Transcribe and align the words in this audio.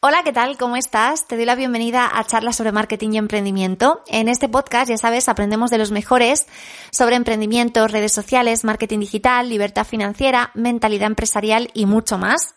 Hola, 0.00 0.22
¿qué 0.22 0.32
tal? 0.32 0.56
¿Cómo 0.56 0.76
estás? 0.76 1.26
Te 1.26 1.34
doy 1.34 1.44
la 1.44 1.56
bienvenida 1.56 2.08
a 2.16 2.22
charlas 2.22 2.54
sobre 2.54 2.70
marketing 2.70 3.14
y 3.14 3.18
emprendimiento. 3.18 4.04
En 4.06 4.28
este 4.28 4.48
podcast, 4.48 4.88
ya 4.88 4.96
sabes, 4.96 5.28
aprendemos 5.28 5.72
de 5.72 5.78
los 5.78 5.90
mejores 5.90 6.46
sobre 6.92 7.16
emprendimiento, 7.16 7.88
redes 7.88 8.12
sociales, 8.12 8.62
marketing 8.62 9.00
digital, 9.00 9.48
libertad 9.48 9.84
financiera, 9.84 10.52
mentalidad 10.54 11.08
empresarial 11.08 11.70
y 11.74 11.86
mucho 11.86 12.16
más. 12.16 12.54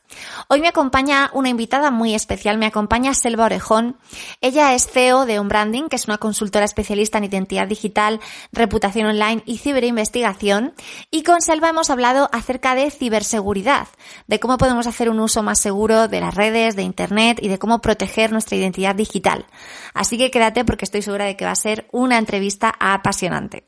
Hoy 0.49 0.61
me 0.61 0.67
acompaña 0.67 1.31
una 1.33 1.49
invitada 1.49 1.89
muy 1.89 2.13
especial, 2.13 2.59
me 2.59 2.67
acompaña 2.67 3.15
Selva 3.15 3.45
Orejón. 3.45 3.97
Ella 4.41 4.75
es 4.75 4.87
CEO 4.87 5.25
de 5.25 5.39
Branding, 5.39 5.87
que 5.87 5.95
es 5.95 6.05
una 6.05 6.19
consultora 6.19 6.65
especialista 6.65 7.17
en 7.17 7.23
identidad 7.23 7.65
digital, 7.65 8.19
reputación 8.51 9.07
online 9.07 9.41
y 9.47 9.57
ciberinvestigación. 9.57 10.73
Y 11.09 11.23
con 11.23 11.41
Selva 11.41 11.69
hemos 11.69 11.89
hablado 11.89 12.29
acerca 12.33 12.75
de 12.75 12.91
ciberseguridad, 12.91 13.87
de 14.27 14.39
cómo 14.39 14.57
podemos 14.57 14.85
hacer 14.85 15.09
un 15.09 15.19
uso 15.19 15.41
más 15.41 15.59
seguro 15.59 16.07
de 16.07 16.19
las 16.19 16.35
redes, 16.35 16.75
de 16.75 16.83
Internet 16.83 17.30
y 17.39 17.47
de 17.47 17.59
cómo 17.59 17.79
proteger 17.79 18.31
nuestra 18.31 18.57
identidad 18.57 18.95
digital. 18.95 19.45
Así 19.93 20.17
que 20.17 20.31
quédate 20.31 20.65
porque 20.65 20.85
estoy 20.85 21.01
segura 21.01 21.25
de 21.25 21.37
que 21.37 21.45
va 21.45 21.51
a 21.51 21.55
ser 21.55 21.87
una 21.91 22.17
entrevista 22.17 22.73
apasionante. 22.79 23.65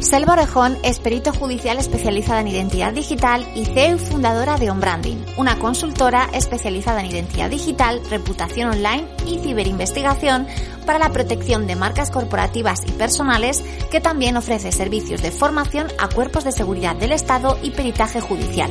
Selva 0.00 0.32
Orejón 0.32 0.78
es 0.82 0.98
perito 0.98 1.32
judicial 1.32 1.78
especializada 1.78 2.40
en 2.40 2.48
identidad 2.48 2.92
digital 2.94 3.46
y 3.54 3.66
CEO 3.66 3.98
fundadora 3.98 4.56
de 4.56 4.70
OnBranding, 4.70 5.26
una 5.36 5.58
consultora 5.58 6.30
especializada 6.32 7.00
en 7.00 7.10
identidad 7.10 7.50
digital, 7.50 8.00
reputación 8.08 8.70
online 8.70 9.06
y 9.26 9.40
ciberinvestigación 9.40 10.46
para 10.86 10.98
la 10.98 11.10
protección 11.10 11.66
de 11.66 11.76
marcas 11.76 12.10
corporativas 12.10 12.80
y 12.86 12.92
personales 12.92 13.62
que 13.90 14.00
también 14.00 14.38
ofrece 14.38 14.72
servicios 14.72 15.20
de 15.20 15.32
formación 15.32 15.88
a 15.98 16.08
cuerpos 16.08 16.44
de 16.44 16.52
seguridad 16.52 16.96
del 16.96 17.12
Estado 17.12 17.58
y 17.62 17.70
peritaje 17.70 18.22
judicial. 18.22 18.70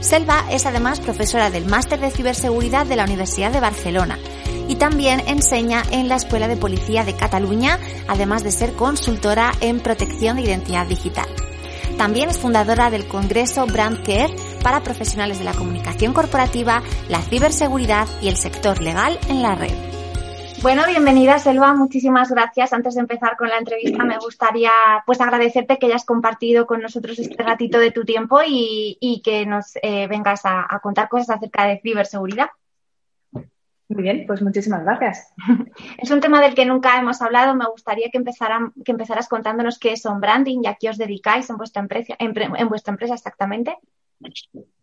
Selva 0.00 0.46
es 0.50 0.64
además 0.66 1.00
profesora 1.00 1.50
del 1.50 1.66
Máster 1.66 2.00
de 2.00 2.10
Ciberseguridad 2.10 2.86
de 2.86 2.96
la 2.96 3.04
Universidad 3.04 3.52
de 3.52 3.60
Barcelona 3.60 4.18
y 4.66 4.76
también 4.76 5.22
enseña 5.26 5.82
en 5.90 6.08
la 6.08 6.16
Escuela 6.16 6.48
de 6.48 6.56
Policía 6.56 7.04
de 7.04 7.14
Cataluña, 7.14 7.78
además 8.08 8.42
de 8.42 8.52
ser 8.52 8.72
consultora 8.72 9.52
en 9.60 9.80
protección 9.80 10.36
de 10.36 10.42
identidad 10.42 10.86
digital. 10.86 11.26
También 11.98 12.30
es 12.30 12.38
fundadora 12.38 12.88
del 12.88 13.06
Congreso 13.06 13.66
Brand 13.66 14.02
Care 14.02 14.34
para 14.62 14.82
profesionales 14.82 15.38
de 15.38 15.44
la 15.44 15.52
comunicación 15.52 16.14
corporativa, 16.14 16.82
la 17.08 17.20
ciberseguridad 17.20 18.08
y 18.22 18.28
el 18.28 18.36
sector 18.36 18.80
legal 18.80 19.18
en 19.28 19.42
la 19.42 19.54
red. 19.54 19.89
Bueno, 20.62 20.82
bienvenida 20.86 21.38
Selva, 21.38 21.72
muchísimas 21.72 22.30
gracias. 22.30 22.74
Antes 22.74 22.94
de 22.94 23.00
empezar 23.00 23.38
con 23.38 23.48
la 23.48 23.56
entrevista 23.56 24.04
me 24.04 24.18
gustaría 24.18 24.70
pues 25.06 25.18
agradecerte 25.22 25.78
que 25.78 25.86
hayas 25.86 26.04
compartido 26.04 26.66
con 26.66 26.82
nosotros 26.82 27.18
este 27.18 27.42
ratito 27.42 27.78
de 27.78 27.92
tu 27.92 28.04
tiempo 28.04 28.40
y, 28.46 29.22
que 29.24 29.46
nos 29.46 29.76
eh, 29.82 30.06
vengas 30.06 30.42
a, 30.44 30.78
contar 30.82 31.08
cosas 31.08 31.30
acerca 31.30 31.64
de 31.64 31.80
ciberseguridad. 31.80 32.48
Muy 33.88 34.02
bien, 34.02 34.24
pues 34.26 34.42
muchísimas 34.42 34.84
gracias. 34.84 35.32
Es 35.98 36.10
un 36.10 36.20
tema 36.20 36.42
del 36.42 36.54
que 36.54 36.66
nunca 36.66 36.98
hemos 36.98 37.22
hablado. 37.22 37.54
Me 37.54 37.64
gustaría 37.64 38.10
que, 38.10 38.18
empezaran, 38.18 38.72
que 38.84 38.92
empezaras 38.92 39.28
contándonos 39.28 39.78
qué 39.78 39.92
es 39.92 40.04
on 40.04 40.20
branding 40.20 40.60
y 40.62 40.66
a 40.66 40.74
qué 40.74 40.90
os 40.90 40.98
dedicáis 40.98 41.48
en 41.48 41.56
vuestra 41.56 41.80
empresa, 41.80 42.14
en, 42.18 42.68
vuestra 42.68 42.92
empresa 42.92 43.14
exactamente. 43.14 43.78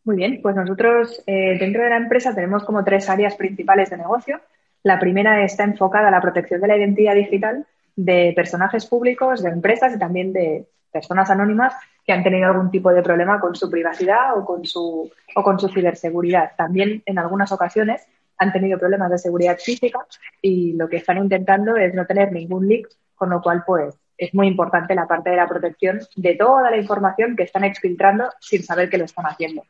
Muy 0.04 0.16
bien, 0.16 0.40
pues 0.42 0.56
nosotros 0.56 1.24
eh, 1.28 1.56
dentro 1.60 1.84
de 1.84 1.92
la 1.92 1.98
empresa 1.98 2.34
tenemos 2.34 2.64
como 2.64 2.84
tres 2.84 3.08
áreas 3.10 3.36
principales 3.36 3.92
de 3.92 3.98
negocio. 3.98 4.42
La 4.88 5.00
primera 5.00 5.44
está 5.44 5.66
enfocada 5.66 6.08
a 6.08 6.12
la 6.12 6.22
protección 6.22 6.62
de 6.62 6.68
la 6.70 6.78
identidad 6.78 7.14
digital 7.14 7.66
de 7.98 8.32
personajes 8.34 8.86
públicos, 8.86 9.44
de 9.44 9.50
empresas 9.50 9.94
y 9.94 10.00
también 10.00 10.32
de 10.32 10.66
personas 10.94 11.30
anónimas 11.30 11.74
que 12.06 12.14
han 12.14 12.24
tenido 12.24 12.48
algún 12.48 12.72
tipo 12.72 12.94
de 12.94 13.04
problema 13.04 13.38
con 13.42 13.54
su 13.54 13.70
privacidad 13.70 14.38
o 14.38 14.46
con 14.46 14.64
su, 14.64 15.12
o 15.36 15.44
con 15.44 15.60
su 15.60 15.68
ciberseguridad. 15.68 16.52
También 16.56 17.04
en 17.06 17.20
algunas 17.20 17.52
ocasiones 17.52 18.08
han 18.38 18.54
tenido 18.54 18.80
problemas 18.80 19.12
de 19.12 19.18
seguridad 19.18 19.58
física 19.58 20.00
y 20.42 20.72
lo 20.72 20.88
que 20.88 20.98
están 20.98 21.18
intentando 21.18 21.76
es 21.76 21.94
no 21.94 22.06
tener 22.06 22.32
ningún 22.32 22.70
leak, 22.70 22.88
con 23.16 23.30
lo 23.30 23.42
cual 23.42 23.66
pues 23.68 23.94
es 24.18 24.34
muy 24.34 24.48
importante 24.48 24.96
la 24.96 25.06
parte 25.06 25.32
de 25.32 25.36
la 25.36 25.50
protección 25.50 26.00
de 26.16 26.36
toda 26.36 26.72
la 26.72 26.78
información 26.78 27.36
que 27.36 27.44
están 27.44 27.66
exfiltrando 27.66 28.30
sin 28.40 28.64
saber 28.64 28.90
que 28.90 29.00
lo 29.00 29.04
están 29.04 29.26
haciendo. 29.26 29.64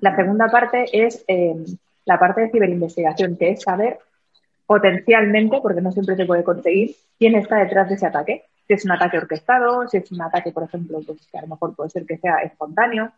La 0.00 0.16
segunda 0.16 0.48
parte 0.48 0.86
es 0.92 1.26
eh, 1.28 1.56
la 2.06 2.18
parte 2.18 2.40
de 2.40 2.50
ciberinvestigación, 2.50 3.36
que 3.36 3.50
es 3.50 3.60
saber 3.60 3.98
potencialmente, 4.66 5.60
porque 5.60 5.80
no 5.80 5.92
siempre 5.92 6.16
se 6.16 6.26
puede 6.26 6.44
conseguir, 6.44 6.94
quién 7.18 7.34
está 7.34 7.56
detrás 7.56 7.88
de 7.88 7.96
ese 7.96 8.06
ataque. 8.06 8.44
Si 8.66 8.74
es 8.74 8.84
un 8.84 8.92
ataque 8.92 9.18
orquestado, 9.18 9.88
si 9.88 9.96
es 9.96 10.10
un 10.12 10.22
ataque, 10.22 10.52
por 10.52 10.62
ejemplo, 10.62 11.00
pues 11.04 11.26
que 11.26 11.38
a 11.38 11.42
lo 11.42 11.48
mejor 11.48 11.74
puede 11.74 11.90
ser 11.90 12.06
que 12.06 12.18
sea 12.18 12.38
espontáneo. 12.38 13.12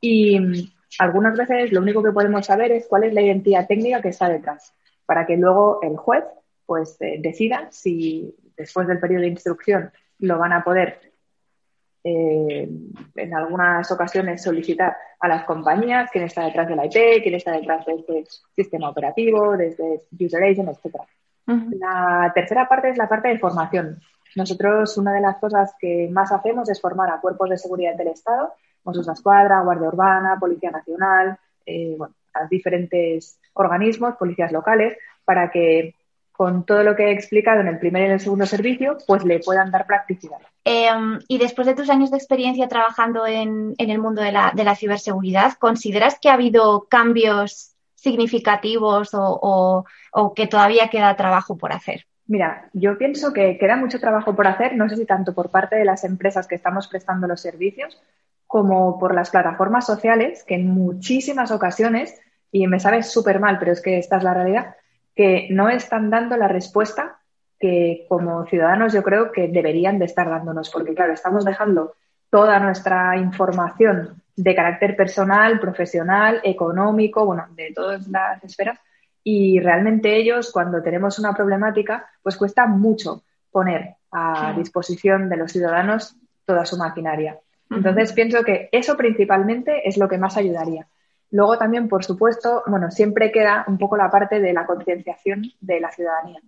Y 0.00 0.38
mm, 0.38 0.70
algunas 0.98 1.36
veces 1.36 1.72
lo 1.72 1.80
único 1.80 2.02
que 2.02 2.12
podemos 2.12 2.46
saber 2.46 2.72
es 2.72 2.86
cuál 2.86 3.04
es 3.04 3.14
la 3.14 3.22
identidad 3.22 3.66
técnica 3.66 4.02
que 4.02 4.08
está 4.08 4.28
detrás, 4.28 4.74
para 5.06 5.26
que 5.26 5.36
luego 5.36 5.80
el 5.82 5.96
juez 5.96 6.24
pues 6.66 6.96
eh, 7.00 7.16
decida 7.18 7.66
si 7.72 8.32
después 8.56 8.86
del 8.86 9.00
periodo 9.00 9.22
de 9.22 9.28
instrucción 9.28 9.90
lo 10.20 10.38
van 10.38 10.52
a 10.52 10.62
poder 10.62 11.09
eh, 12.02 12.68
en 13.16 13.34
algunas 13.34 13.90
ocasiones 13.92 14.42
solicitar 14.42 14.96
a 15.20 15.28
las 15.28 15.44
compañías 15.44 16.10
quién 16.10 16.24
está 16.24 16.44
detrás 16.44 16.68
de 16.68 16.76
la 16.76 16.86
IP, 16.86 17.22
quién 17.22 17.34
está 17.34 17.52
detrás 17.52 17.84
de 17.84 17.94
este 17.94 18.24
sistema 18.56 18.88
operativo, 18.88 19.56
desde 19.56 20.02
user 20.18 20.42
agent, 20.42 20.70
etc. 20.70 20.96
La 21.78 22.30
tercera 22.34 22.68
parte 22.68 22.90
es 22.90 22.96
la 22.96 23.08
parte 23.08 23.28
de 23.28 23.38
formación. 23.38 24.00
Nosotros 24.36 24.96
una 24.96 25.12
de 25.12 25.20
las 25.20 25.38
cosas 25.38 25.74
que 25.78 26.08
más 26.10 26.30
hacemos 26.30 26.68
es 26.70 26.80
formar 26.80 27.10
a 27.10 27.20
cuerpos 27.20 27.50
de 27.50 27.58
seguridad 27.58 27.96
del 27.96 28.08
Estado, 28.08 28.52
Mossos 28.84 29.06
de 29.06 29.12
Escuadra, 29.12 29.62
Guardia 29.62 29.88
Urbana, 29.88 30.38
Policía 30.38 30.70
Nacional, 30.70 31.38
eh, 31.66 31.98
a 32.32 32.46
diferentes 32.46 33.38
organismos, 33.54 34.16
policías 34.16 34.52
locales, 34.52 34.96
para 35.24 35.50
que 35.50 35.94
con 36.40 36.64
todo 36.64 36.82
lo 36.82 36.96
que 36.96 37.08
he 37.08 37.12
explicado 37.12 37.60
en 37.60 37.66
el 37.66 37.78
primer 37.78 38.00
y 38.00 38.06
en 38.06 38.12
el 38.12 38.20
segundo 38.20 38.46
servicio, 38.46 38.96
pues 39.06 39.26
le 39.26 39.40
puedan 39.40 39.70
dar 39.70 39.86
practicidad. 39.86 40.38
Em, 40.64 41.18
y 41.28 41.36
después 41.36 41.66
de 41.66 41.74
tus 41.74 41.90
años 41.90 42.10
de 42.10 42.16
experiencia 42.16 42.66
trabajando 42.66 43.26
en, 43.26 43.74
el 43.76 43.98
mundo 43.98 44.22
de 44.22 44.32
la, 44.32 44.74
ciberseguridad, 44.74 45.52
¿consideras 45.58 46.18
que 46.18 46.30
ha 46.30 46.32
habido 46.32 46.86
cambios 46.88 47.74
significativos 47.94 49.10
o, 49.12 49.84
que 50.34 50.46
todavía 50.46 50.88
queda 50.88 51.14
trabajo 51.14 51.58
por 51.58 51.74
hacer? 51.74 52.06
Mira, 52.26 52.70
yo 52.72 52.96
pienso 52.96 53.34
que 53.34 53.58
queda 53.58 53.76
mucho 53.76 54.00
trabajo 54.00 54.34
por 54.34 54.46
hacer, 54.46 54.76
no 54.76 54.88
sé 54.88 54.96
si 54.96 55.04
tanto 55.04 55.34
por 55.34 55.50
parte 55.50 55.76
de 55.76 55.84
las 55.84 56.04
empresas 56.04 56.46
que 56.46 56.54
estamos 56.54 56.88
prestando 56.88 57.26
los 57.26 57.42
servicios, 57.42 58.00
como 58.46 58.98
por 58.98 59.14
las 59.14 59.28
plataformas 59.28 59.84
sociales, 59.84 60.42
que 60.44 60.54
en 60.54 60.68
muchísimas 60.68 61.50
ocasiones, 61.50 62.18
y 62.50 62.66
me 62.66 62.80
sabes 62.80 63.12
súper 63.12 63.40
mal, 63.40 63.58
pero 63.58 63.72
es 63.72 63.82
que 63.82 63.98
esta 63.98 64.16
es 64.16 64.24
la 64.24 64.32
realidad, 64.32 64.74
que 65.20 65.48
no 65.50 65.68
están 65.68 66.08
dando 66.08 66.34
la 66.38 66.48
respuesta 66.48 67.18
que 67.58 68.06
como 68.08 68.46
ciudadanos 68.46 68.94
yo 68.94 69.02
creo 69.02 69.30
que 69.32 69.48
deberían 69.48 69.98
de 69.98 70.06
estar 70.06 70.30
dándonos, 70.30 70.70
porque 70.70 70.94
claro, 70.94 71.12
estamos 71.12 71.44
dejando 71.44 71.92
toda 72.30 72.58
nuestra 72.58 73.18
información 73.18 74.22
de 74.34 74.54
carácter 74.54 74.96
personal, 74.96 75.60
profesional, 75.60 76.40
económico, 76.42 77.26
bueno, 77.26 77.48
de 77.54 77.70
todas 77.74 78.08
las 78.08 78.42
esferas, 78.42 78.78
y 79.22 79.60
realmente 79.60 80.16
ellos, 80.16 80.50
cuando 80.50 80.82
tenemos 80.82 81.18
una 81.18 81.34
problemática, 81.34 82.08
pues 82.22 82.38
cuesta 82.38 82.66
mucho 82.66 83.22
poner 83.50 83.96
a 84.10 84.54
disposición 84.56 85.28
de 85.28 85.36
los 85.36 85.52
ciudadanos 85.52 86.16
toda 86.46 86.64
su 86.64 86.78
maquinaria. 86.78 87.38
Entonces, 87.68 88.14
pienso 88.14 88.42
que 88.42 88.70
eso 88.72 88.96
principalmente 88.96 89.86
es 89.86 89.98
lo 89.98 90.08
que 90.08 90.16
más 90.16 90.38
ayudaría. 90.38 90.86
Luego 91.30 91.58
también, 91.58 91.88
por 91.88 92.04
supuesto, 92.04 92.62
bueno, 92.66 92.90
siempre 92.90 93.30
queda 93.30 93.64
un 93.68 93.78
poco 93.78 93.96
la 93.96 94.10
parte 94.10 94.40
de 94.40 94.52
la 94.52 94.66
concienciación 94.66 95.44
de 95.60 95.80
la 95.80 95.90
ciudadanía. 95.90 96.40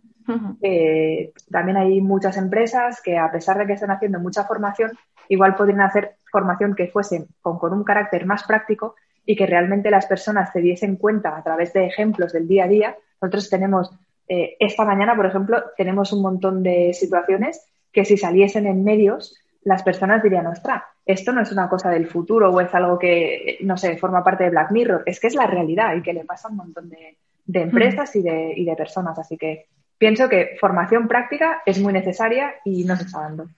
Eh, 0.60 1.32
también 1.50 1.76
hay 1.76 2.00
muchas 2.00 2.37
empresas 2.37 3.00
que, 3.03 3.19
a 3.19 3.31
pesar 3.31 3.59
de 3.59 3.66
que 3.66 3.75
están 3.75 3.91
haciendo 3.91 4.19
mucha 4.19 4.44
formación, 4.44 4.93
igual 5.28 5.54
podrían 5.54 5.82
hacer 5.82 6.16
formación 6.31 6.75
que 6.75 6.88
fuese 6.88 7.26
con, 7.41 7.72
un 7.72 7.84
carácter 7.84 8.26
más 8.26 8.44
práctico 8.44 8.97
y 9.25 9.37
que 9.37 9.47
realmente 9.47 9.91
las 9.91 10.06
personas 10.06 10.50
se 10.53 10.60
diesen 10.60 10.97
cuenta 10.97 11.37
a 11.37 11.43
través 11.43 11.72
de 11.72 11.87
ejemplos 11.87 12.32
del 12.32 12.49
día 12.49 12.64
a 12.64 12.69
día. 12.69 12.97
Nosotros 13.20 13.49
tenemos, 13.50 13.91
eh, 14.28 14.56
esta 14.58 14.85
mañana, 14.85 15.14
por 15.14 15.26
ejemplo, 15.26 15.62
tenemos 15.76 16.12
un 16.12 16.23
montón 16.23 16.62
de 16.62 16.93
situaciones 16.93 17.64
que 17.93 18.05
si 18.05 18.17
saliesen 18.17 18.67
en 18.67 18.82
medios, 18.82 19.37
las 19.62 19.82
personas 19.85 20.23
dirían, 20.23 20.46
ostras, 20.46 20.82
esto 21.04 21.32
no 21.32 21.43
es 21.43 21.50
una 21.52 21.69
cosa 21.69 21.90
del 21.90 22.06
futuro 22.06 22.50
o 22.50 22.60
es 22.60 22.75
algo 22.75 22.99
que, 22.99 23.58
no 23.62 23.76
sé, 23.76 23.96
forma 23.96 24.22
parte 24.22 24.44
de 24.44 24.50
Black 24.50 24.70
Mirror, 24.70 25.02
es 25.06 25.19
que 25.20 25.26
es 25.26 25.34
la 25.34 25.46
realidad 25.46 25.94
y 25.96 26.02
que 26.02 26.12
le 26.12 26.25
pasa 26.25 26.49
a 26.49 26.50
un 26.50 26.58
montón 26.58 26.88
de, 26.88 27.16
empresas 27.60 28.14
y, 28.16 28.22
de, 28.22 28.54
y 28.56 28.64
de 28.64 28.76
personas. 28.76 29.19
Así 29.19 29.37
que 29.37 29.66
pienso 29.99 30.28
que 30.28 30.56
formación 30.60 31.08
práctica 31.08 31.62
es 31.66 31.81
muy 31.81 31.93
necesaria 31.93 32.54
y 32.64 32.84
no 32.84 32.96
se 32.96 33.04
está 33.04 33.20
dando. 33.20 33.49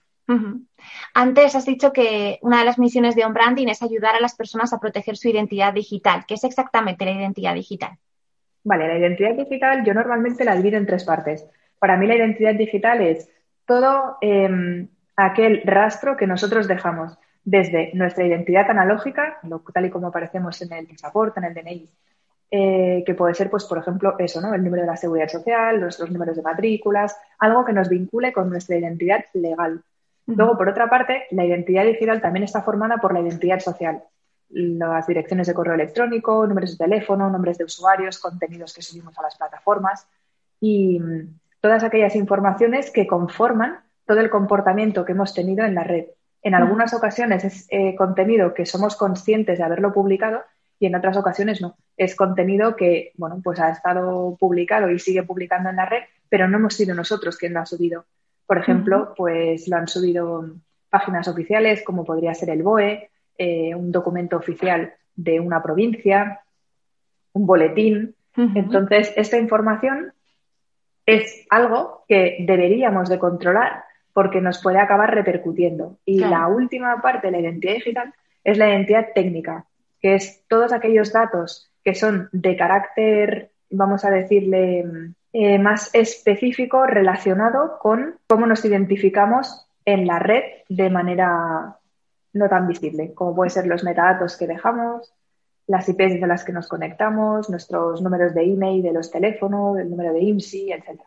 Antes 1.13 1.55
has 1.55 1.65
dicho 1.65 1.93
que 1.93 2.39
una 2.41 2.59
de 2.59 2.65
las 2.65 2.79
misiones 2.79 3.15
de 3.15 3.25
On 3.25 3.33
Branding 3.33 3.67
es 3.67 3.83
ayudar 3.83 4.15
a 4.15 4.19
las 4.19 4.35
personas 4.35 4.73
a 4.73 4.79
proteger 4.79 5.17
su 5.17 5.29
identidad 5.29 5.73
digital. 5.73 6.25
¿Qué 6.27 6.33
es 6.33 6.43
exactamente 6.43 7.05
la 7.05 7.11
identidad 7.11 7.53
digital? 7.53 7.91
Vale, 8.63 8.87
la 8.87 8.97
identidad 8.97 9.35
digital 9.35 9.85
yo 9.85 9.93
normalmente 9.93 10.43
la 10.43 10.55
divido 10.55 10.77
en 10.77 10.87
tres 10.87 11.03
partes. 11.03 11.47
Para 11.77 11.97
mí 11.97 12.07
la 12.07 12.15
identidad 12.15 12.55
digital 12.55 13.01
es 13.01 13.29
todo 13.67 14.17
em, 14.21 14.87
aquel 15.15 15.61
rastro 15.63 16.17
que 16.17 16.25
nosotros 16.25 16.67
dejamos 16.67 17.17
desde 17.45 17.91
nuestra 17.93 18.25
identidad 18.25 18.69
analógica, 18.69 19.39
tal 19.71 19.85
y 19.85 19.91
como 19.91 20.07
aparecemos 20.07 20.59
en 20.63 20.73
el 20.73 20.87
pasaporte, 20.87 21.39
en 21.39 21.45
el 21.45 21.53
DNI, 21.53 21.89
eh, 22.51 23.03
que 23.05 23.13
puede 23.13 23.35
ser, 23.35 23.51
pues, 23.51 23.65
por 23.65 23.77
ejemplo, 23.77 24.15
eso, 24.17 24.41
¿no? 24.41 24.53
El 24.53 24.63
número 24.63 24.81
de 24.81 24.87
la 24.87 24.97
seguridad 24.97 25.27
social, 25.27 25.79
nuestros 25.79 26.09
números 26.11 26.35
de 26.35 26.41
matrículas, 26.41 27.15
algo 27.37 27.63
que 27.63 27.73
nos 27.73 27.87
vincule 27.87 28.33
con 28.33 28.49
nuestra 28.49 28.77
identidad 28.77 29.25
legal. 29.33 29.83
Luego, 30.25 30.57
por 30.57 30.69
otra 30.69 30.89
parte, 30.89 31.25
la 31.31 31.45
identidad 31.45 31.85
digital 31.85 32.19
también 32.19 32.43
está 32.43 32.63
formada 32.63 32.97
por 32.97 33.13
la 33.13 33.19
identidad 33.19 33.59
social. 33.59 34.03
Las 34.49 35.05
direcciones 35.05 35.45
de 35.47 35.53
correo 35.53 35.75
electrónico, 35.75 36.47
números 36.47 36.77
de 36.77 36.85
teléfono, 36.85 37.29
nombres 37.29 37.59
de 37.59 37.65
usuarios, 37.65 38.19
contenidos 38.19 38.73
que 38.73 38.81
subimos 38.81 39.17
a 39.19 39.21
las 39.21 39.37
plataformas 39.37 40.07
y 40.59 40.99
mm, 40.99 41.39
todas 41.61 41.83
aquellas 41.83 42.15
informaciones 42.15 42.89
que 42.89 43.05
conforman 43.05 43.81
todo 44.05 44.19
el 44.19 44.31
comportamiento 44.31 45.05
que 45.05 45.11
hemos 45.11 45.33
tenido 45.33 45.63
en 45.63 45.75
la 45.75 45.83
red. 45.83 46.05
En 46.45 46.53
algunas 46.53 46.93
ocasiones 46.93 47.43
es 47.43 47.67
eh, 47.71 47.95
contenido 47.95 48.53
que 48.53 48.67
somos 48.67 48.95
conscientes 48.95 49.57
de 49.57 49.63
haberlo 49.63 49.91
publicado 49.91 50.43
y 50.79 50.85
en 50.85 50.93
otras 50.93 51.17
ocasiones 51.17 51.59
no. 51.59 51.75
Es 51.97 52.15
contenido 52.15 52.75
que, 52.75 53.13
bueno, 53.15 53.41
pues 53.43 53.59
ha 53.59 53.71
estado 53.71 54.37
publicado 54.39 54.91
y 54.91 54.99
sigue 54.99 55.23
publicando 55.23 55.71
en 55.71 55.77
la 55.77 55.87
red, 55.87 56.03
pero 56.29 56.47
no 56.47 56.57
hemos 56.57 56.75
sido 56.75 56.93
nosotros 56.93 57.35
quien 57.37 57.55
lo 57.55 57.61
ha 57.61 57.65
subido. 57.65 58.05
Por 58.45 58.59
ejemplo, 58.59 59.15
pues 59.17 59.67
lo 59.67 59.77
han 59.77 59.87
subido 59.87 60.45
páginas 60.91 61.27
oficiales 61.27 61.81
como 61.83 62.05
podría 62.05 62.35
ser 62.35 62.51
el 62.51 62.61
BOE, 62.61 63.09
eh, 63.39 63.73
un 63.73 63.91
documento 63.91 64.37
oficial 64.37 64.93
de 65.15 65.39
una 65.39 65.63
provincia, 65.63 66.41
un 67.33 67.47
boletín. 67.47 68.13
Entonces, 68.37 69.11
esta 69.15 69.39
información 69.39 70.13
es 71.07 71.47
algo 71.49 72.03
que 72.07 72.37
deberíamos 72.41 73.09
de 73.09 73.17
controlar 73.17 73.83
porque 74.15 74.39
nos 74.39 74.63
puede 74.63 74.79
acabar 74.79 75.13
repercutiendo. 75.13 75.97
Y 76.05 76.19
la 76.21 76.47
última 76.47 77.01
parte 77.01 77.27
de 77.27 77.31
la 77.31 77.39
identidad 77.41 77.73
digital 77.73 78.13
es 78.45 78.57
la 78.57 78.69
identidad 78.69 79.07
técnica, 79.13 79.65
que 79.99 80.15
es 80.15 80.41
todos 80.47 80.71
aquellos 80.71 81.11
datos 81.11 81.69
que 81.83 81.93
son 81.95 82.29
de 82.31 82.55
carácter, 82.55 83.51
vamos 83.69 84.05
a 84.05 84.11
decirle, 84.11 84.85
eh, 85.33 85.59
más 85.59 85.93
específico 85.93 86.85
relacionado 86.85 87.77
con 87.77 88.15
cómo 88.25 88.47
nos 88.47 88.63
identificamos 88.63 89.67
en 89.83 90.07
la 90.07 90.19
red 90.19 90.43
de 90.69 90.89
manera 90.89 91.75
no 92.31 92.47
tan 92.47 92.69
visible, 92.69 93.13
como 93.13 93.35
pueden 93.35 93.51
ser 93.51 93.67
los 93.67 93.83
metadatos 93.83 94.37
que 94.37 94.47
dejamos, 94.47 95.13
las 95.67 95.89
IPs 95.89 96.21
de 96.21 96.27
las 96.27 96.45
que 96.45 96.53
nos 96.53 96.69
conectamos, 96.69 97.49
nuestros 97.49 98.01
números 98.01 98.33
de 98.33 98.43
email, 98.43 98.81
de 98.81 98.93
los 98.93 99.11
teléfonos, 99.11 99.77
el 99.77 99.89
número 99.89 100.13
de 100.13 100.21
IMSI, 100.21 100.71
etc. 100.71 101.01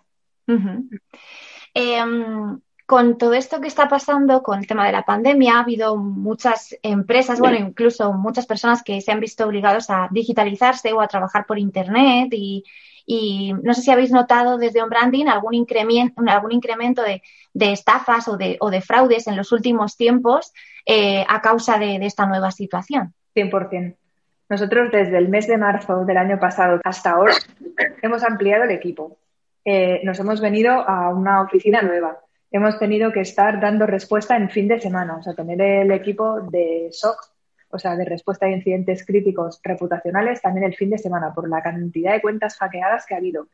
con 2.88 3.18
todo 3.18 3.34
esto 3.34 3.60
que 3.60 3.68
está 3.68 3.86
pasando 3.86 4.42
con 4.42 4.60
el 4.60 4.66
tema 4.66 4.86
de 4.86 4.92
la 4.92 5.04
pandemia, 5.04 5.56
ha 5.56 5.60
habido 5.60 5.94
muchas 5.98 6.74
empresas, 6.82 7.38
bueno, 7.38 7.58
incluso 7.58 8.14
muchas 8.14 8.46
personas 8.46 8.82
que 8.82 9.02
se 9.02 9.12
han 9.12 9.20
visto 9.20 9.44
obligados 9.44 9.90
a 9.90 10.08
digitalizarse 10.10 10.94
o 10.94 11.02
a 11.02 11.06
trabajar 11.06 11.44
por 11.44 11.58
Internet 11.58 12.30
y, 12.32 12.64
no 13.62 13.74
sé 13.74 13.82
si 13.82 13.90
habéis 13.90 14.10
notado 14.10 14.56
desde 14.56 14.80
On 14.80 14.88
Branding 14.88 15.26
algún 15.26 15.52
incremento, 15.52 16.22
algún 16.26 16.52
incremento 16.52 17.02
de, 17.02 17.20
estafas 17.72 18.26
o 18.26 18.38
de, 18.38 18.56
o 18.58 18.70
de, 18.70 18.80
fraudes 18.80 19.26
en 19.26 19.36
los 19.36 19.52
últimos 19.52 19.98
tiempos 19.98 20.54
eh, 20.86 21.26
a 21.28 21.42
causa 21.42 21.78
de, 21.78 21.96
esta 21.96 22.24
nueva 22.24 22.50
situación. 22.52 23.12
100%. 23.36 23.96
Nosotros 24.48 24.90
desde 24.90 25.18
el 25.18 25.28
mes 25.28 25.46
de 25.46 25.58
marzo 25.58 26.06
del 26.06 26.16
año 26.16 26.40
pasado 26.40 26.80
hasta 26.82 27.10
ahora 27.10 27.34
hemos 28.00 28.24
ampliado 28.24 28.64
el 28.64 28.70
equipo. 28.70 29.18
Eh, 29.62 30.00
nos 30.04 30.18
hemos 30.20 30.40
venido 30.40 30.72
a 30.72 31.10
una 31.10 31.42
oficina 31.42 31.82
nueva. 31.82 32.16
Hemos 32.50 32.78
tenido 32.78 33.12
que 33.12 33.20
estar 33.20 33.60
dando 33.60 33.86
respuesta 33.86 34.36
en 34.36 34.48
fin 34.50 34.68
de 34.68 34.80
semana, 34.80 35.16
o 35.16 35.22
sea, 35.22 35.34
tener 35.34 35.60
el 35.60 35.90
equipo 35.92 36.40
de 36.40 36.88
SOC, 36.90 37.18
o 37.70 37.78
sea, 37.78 37.96
de 37.96 38.04
respuesta 38.04 38.46
a 38.46 38.50
incidentes 38.50 39.04
críticos 39.04 39.60
reputacionales 39.62 40.40
también 40.40 40.64
el 40.64 40.74
fin 40.74 40.90
de 40.90 40.98
semana 40.98 41.34
por 41.34 41.48
la 41.48 41.62
cantidad 41.62 42.12
de 42.12 42.22
cuentas 42.22 42.56
hackeadas 42.56 43.04
que 43.06 43.14
ha 43.14 43.18
habido. 43.18 43.48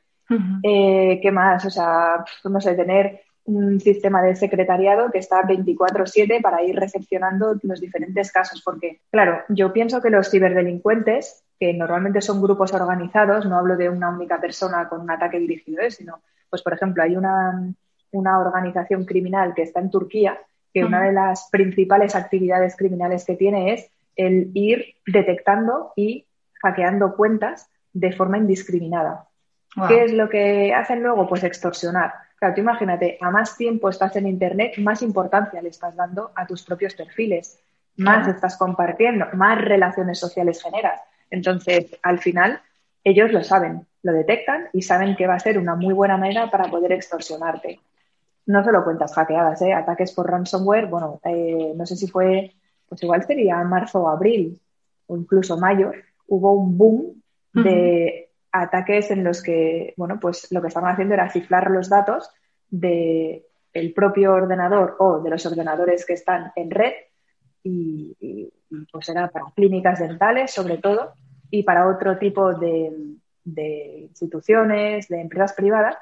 Eh, 0.63 1.19
¿Qué 1.21 1.31
más? 1.31 1.65
O 1.65 1.71
sea, 1.71 2.25
no 2.45 2.61
sé, 2.61 2.75
tener 2.75 3.21
un 3.45 3.79
sistema 3.79 4.23
de 4.23 4.37
secretariado 4.37 5.11
que 5.11 5.19
está 5.19 5.43
24/7 5.43 6.41
para 6.41 6.63
ir 6.63 6.77
recepcionando 6.77 7.57
los 7.63 7.81
diferentes 7.81 8.33
casos, 8.33 8.63
porque, 8.65 9.01
claro, 9.11 9.43
yo 9.49 9.73
pienso 9.73 10.01
que 10.01 10.11
los 10.11 10.31
ciberdelincuentes, 10.31 11.45
que 11.61 11.75
normalmente 11.75 12.23
son 12.23 12.41
grupos 12.41 12.73
organizados, 12.73 13.45
no 13.47 13.59
hablo 13.59 13.77
de 13.77 13.91
una 13.91 14.09
única 14.09 14.41
persona 14.41 14.89
con 14.89 15.03
un 15.03 15.11
ataque 15.11 15.39
dirigido, 15.39 15.83
¿eh? 15.83 15.91
sino, 15.91 16.23
pues, 16.49 16.63
por 16.63 16.73
ejemplo, 16.73 17.03
hay 17.03 17.17
una, 17.17 17.75
una 18.15 18.39
organización 18.39 19.05
criminal 19.05 19.55
que 19.55 19.63
está 19.63 19.81
en 19.81 19.91
Turquía, 19.91 20.39
que 20.73 20.85
una 20.85 21.03
de 21.03 21.13
las 21.13 21.49
principales 21.51 22.15
actividades 22.15 22.77
criminales 22.77 23.25
que 23.25 23.37
tiene 23.37 23.75
es 23.75 23.91
el 24.17 24.51
ir 24.55 24.95
detectando 25.07 25.93
y 25.95 26.27
hackeando 26.63 27.15
cuentas 27.15 27.69
de 27.93 28.13
forma 28.13 28.39
indiscriminada. 28.39 29.29
¿Qué 29.89 30.05
es 30.05 30.13
lo 30.13 30.29
que 30.29 30.73
hacen 30.73 31.03
luego? 31.03 31.29
Pues 31.29 31.45
extorsionar 31.45 32.13
Claro, 32.39 32.55
tú 32.55 32.61
imagínate, 32.61 33.19
a 33.21 33.31
más 33.31 33.57
tiempo 33.57 33.89
estás 33.89 34.17
en 34.17 34.27
Internet, 34.27 34.75
más 34.79 35.03
importancia 35.03 35.63
le 35.63 35.69
estás 35.69 35.95
dando 35.97 36.33
a 36.35 36.47
tus 36.47 36.63
propios 36.63 36.95
perfiles, 36.95 37.59
más 37.97 38.27
estás 38.29 38.57
compartiendo, 38.57 39.27
más 39.35 39.61
relaciones 39.61 40.19
sociales 40.19 40.63
generas. 40.63 41.01
Entonces, 41.31 41.97
al 42.03 42.19
final, 42.19 42.61
ellos 43.05 43.33
lo 43.33 43.43
saben, 43.45 43.87
lo 44.03 44.13
detectan 44.13 44.69
y 44.73 44.83
saben 44.83 45.17
que 45.17 45.27
va 45.27 45.35
a 45.35 45.41
ser 45.41 45.59
una 45.59 45.75
muy 45.75 45.95
buena 45.95 46.17
manera 46.17 46.51
para 46.51 46.65
poder 46.65 46.93
extorsionarte. 46.93 47.81
No 48.47 48.63
solo 48.63 48.85
cuentas 48.85 49.15
hackeadas, 49.15 49.63
¿eh? 49.63 49.73
ataques 49.73 50.13
por 50.13 50.31
ransomware, 50.31 50.87
bueno, 50.87 51.21
eh, 51.25 51.73
no 51.75 51.87
sé 51.87 51.97
si 51.97 52.07
fue, 52.07 52.53
pues 52.89 53.03
igual 53.03 53.25
sería 53.25 53.63
marzo 53.65 54.03
o 54.03 54.09
abril 54.09 54.61
o 55.07 55.17
incluso 55.17 55.59
mayo, 55.59 55.93
hubo 56.29 56.53
un 56.53 56.77
boom 56.77 57.23
de 57.53 58.31
ataques 58.51 59.11
en 59.11 59.25
los 59.25 59.43
que, 59.43 59.95
bueno, 59.97 60.19
pues 60.21 60.51
lo 60.51 60.61
que 60.61 60.69
estaban 60.69 60.93
haciendo 60.93 61.15
era 61.15 61.31
cifrar 61.31 61.71
los 61.71 61.89
datos 61.89 62.31
del 62.71 63.43
el 63.73 63.93
propio 63.93 64.33
ordenador 64.33 64.97
o 64.99 65.21
de 65.21 65.31
los 65.31 65.45
ordenadores 65.47 66.07
que 66.07 66.15
están 66.15 66.53
en 66.57 66.71
red 66.71 66.93
y, 67.63 68.53
pues 68.91 69.09
era 69.09 69.29
para 69.29 69.47
clínicas 69.55 70.01
dentales 70.01 70.53
sobre 70.53 70.79
todo 70.79 71.15
y 71.51 71.63
para 71.63 71.89
otro 71.89 72.19
tipo 72.19 72.53
de, 72.55 73.17
instituciones, 73.45 75.09
de 75.09 75.21
empresas 75.21 75.53
privadas 75.55 75.97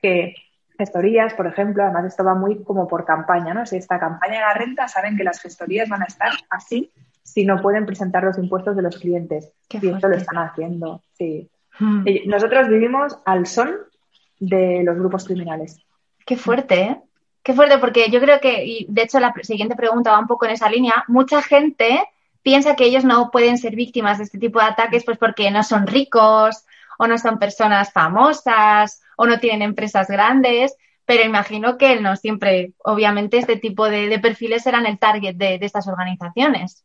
que 0.00 0.34
gestorías, 0.78 1.34
por 1.34 1.46
ejemplo, 1.48 1.82
además 1.82 2.04
esto 2.06 2.24
va 2.24 2.34
muy 2.34 2.62
como 2.62 2.86
por 2.86 3.04
campaña, 3.04 3.52
¿no? 3.52 3.66
Si 3.66 3.76
esta 3.76 3.98
campaña 3.98 4.34
de 4.34 4.40
la 4.40 4.54
renta 4.54 4.88
saben 4.88 5.16
que 5.16 5.24
las 5.24 5.40
gestorías 5.40 5.88
van 5.88 6.02
a 6.02 6.06
estar 6.06 6.30
así 6.48 6.90
si 7.22 7.44
no 7.44 7.60
pueden 7.60 7.84
presentar 7.84 8.24
los 8.24 8.38
impuestos 8.38 8.76
de 8.76 8.82
los 8.82 8.96
clientes. 8.96 9.52
y 9.68 9.88
esto 9.88 10.08
lo 10.08 10.16
están 10.16 10.38
haciendo, 10.38 11.02
sí. 11.12 11.50
Hmm. 11.78 12.04
Nosotros 12.26 12.68
vivimos 12.68 13.18
al 13.26 13.46
son 13.46 13.76
de 14.38 14.82
los 14.84 14.96
grupos 14.96 15.26
criminales. 15.26 15.78
Qué 16.24 16.36
fuerte, 16.36 16.80
¿eh? 16.80 17.00
Qué 17.42 17.54
fuerte, 17.54 17.78
porque 17.78 18.10
yo 18.10 18.20
creo 18.20 18.40
que, 18.40 18.64
y 18.64 18.86
de 18.88 19.02
hecho 19.02 19.20
la 19.20 19.34
siguiente 19.42 19.76
pregunta 19.76 20.12
va 20.12 20.18
un 20.18 20.26
poco 20.26 20.46
en 20.46 20.52
esa 20.52 20.70
línea, 20.70 21.04
mucha 21.08 21.42
gente 21.42 22.02
piensa 22.42 22.76
que 22.76 22.84
ellos 22.84 23.04
no 23.04 23.30
pueden 23.30 23.58
ser 23.58 23.74
víctimas 23.74 24.18
de 24.18 24.24
este 24.24 24.38
tipo 24.38 24.60
de 24.60 24.66
ataques 24.66 25.04
pues 25.04 25.18
porque 25.18 25.50
no 25.50 25.62
son 25.62 25.86
ricos 25.86 26.64
o 26.98 27.06
no 27.06 27.18
son 27.18 27.38
personas 27.38 27.92
famosas 27.92 29.02
o 29.18 29.26
no 29.26 29.40
tienen 29.40 29.62
empresas 29.62 30.06
grandes, 30.08 30.76
pero 31.04 31.24
imagino 31.24 31.76
que 31.76 32.00
no 32.00 32.16
siempre, 32.16 32.72
obviamente, 32.84 33.38
este 33.38 33.56
tipo 33.56 33.90
de, 33.90 34.18
perfiles 34.20 34.62
serán 34.62 34.86
el 34.86 34.98
target 34.98 35.34
de, 35.34 35.58
de 35.58 35.66
estas 35.66 35.88
organizaciones. 35.88 36.84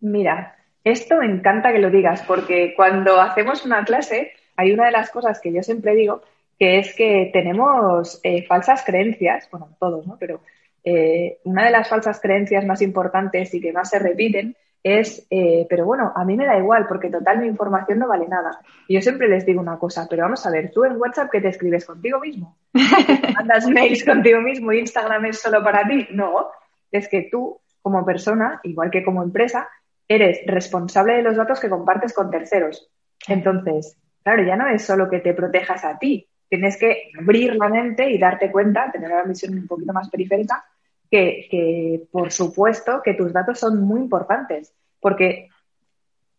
Mira, 0.00 0.56
esto 0.84 1.16
me 1.16 1.26
encanta 1.26 1.72
que 1.72 1.78
lo 1.78 1.90
digas, 1.90 2.22
porque 2.26 2.74
cuando 2.76 3.20
hacemos 3.20 3.64
una 3.64 3.84
clase, 3.84 4.32
hay 4.56 4.72
una 4.72 4.86
de 4.86 4.92
las 4.92 5.10
cosas 5.10 5.40
que 5.40 5.52
yo 5.52 5.62
siempre 5.62 5.94
digo, 5.94 6.22
que 6.58 6.78
es 6.78 6.94
que 6.94 7.30
tenemos 7.32 8.20
eh, 8.22 8.44
falsas 8.44 8.84
creencias, 8.84 9.48
bueno, 9.50 9.70
todos, 9.80 10.06
¿no? 10.06 10.16
Pero 10.18 10.40
eh, 10.84 11.38
una 11.44 11.64
de 11.64 11.70
las 11.70 11.88
falsas 11.88 12.20
creencias 12.20 12.66
más 12.66 12.82
importantes 12.82 13.54
y 13.54 13.60
que 13.60 13.72
más 13.72 13.90
se 13.90 13.98
repiten 13.98 14.56
es, 14.82 15.26
eh, 15.30 15.66
pero 15.68 15.84
bueno, 15.84 16.12
a 16.14 16.24
mí 16.24 16.36
me 16.36 16.46
da 16.46 16.58
igual, 16.58 16.86
porque 16.88 17.08
total 17.08 17.38
mi 17.38 17.46
información 17.46 18.00
no 18.00 18.08
vale 18.08 18.26
nada. 18.26 18.58
Y 18.88 18.94
yo 18.94 19.02
siempre 19.02 19.28
les 19.28 19.46
digo 19.46 19.60
una 19.60 19.78
cosa, 19.78 20.06
pero 20.10 20.22
vamos 20.22 20.44
a 20.44 20.50
ver, 20.50 20.70
tú 20.72 20.84
en 20.84 21.00
WhatsApp, 21.00 21.30
¿qué 21.30 21.40
te 21.40 21.48
escribes 21.48 21.84
contigo 21.84 22.18
mismo? 22.18 22.56
¿Mandas 23.36 23.68
mails 23.68 24.04
contigo 24.04 24.40
mismo? 24.40 24.72
¿Instagram 24.72 25.26
es 25.26 25.40
solo 25.40 25.62
para 25.62 25.86
ti? 25.86 26.08
No, 26.10 26.48
es 26.90 27.08
que 27.08 27.28
tú, 27.30 27.60
como 27.80 28.04
persona, 28.04 28.60
igual 28.64 28.90
que 28.90 29.04
como 29.04 29.22
empresa, 29.22 29.68
eres 30.08 30.40
responsable 30.46 31.14
de 31.14 31.22
los 31.22 31.36
datos 31.36 31.60
que 31.60 31.70
compartes 31.70 32.12
con 32.12 32.30
terceros. 32.30 32.90
Entonces, 33.28 33.96
claro, 34.22 34.42
ya 34.44 34.56
no 34.56 34.66
es 34.66 34.84
solo 34.84 35.08
que 35.08 35.20
te 35.20 35.32
protejas 35.32 35.84
a 35.84 35.98
ti, 35.98 36.28
tienes 36.48 36.76
que 36.76 37.10
abrir 37.18 37.54
la 37.54 37.68
mente 37.68 38.10
y 38.10 38.18
darte 38.18 38.50
cuenta, 38.50 38.90
tener 38.90 39.10
la 39.10 39.22
visión 39.22 39.54
un 39.56 39.66
poquito 39.66 39.92
más 39.92 40.10
periférica, 40.10 40.64
que, 41.12 42.02
por 42.10 42.32
supuesto 42.32 43.02
que 43.04 43.14
tus 43.14 43.32
datos 43.32 43.60
son 43.60 43.82
muy 43.82 44.00
importantes, 44.00 44.74
porque 44.98 45.48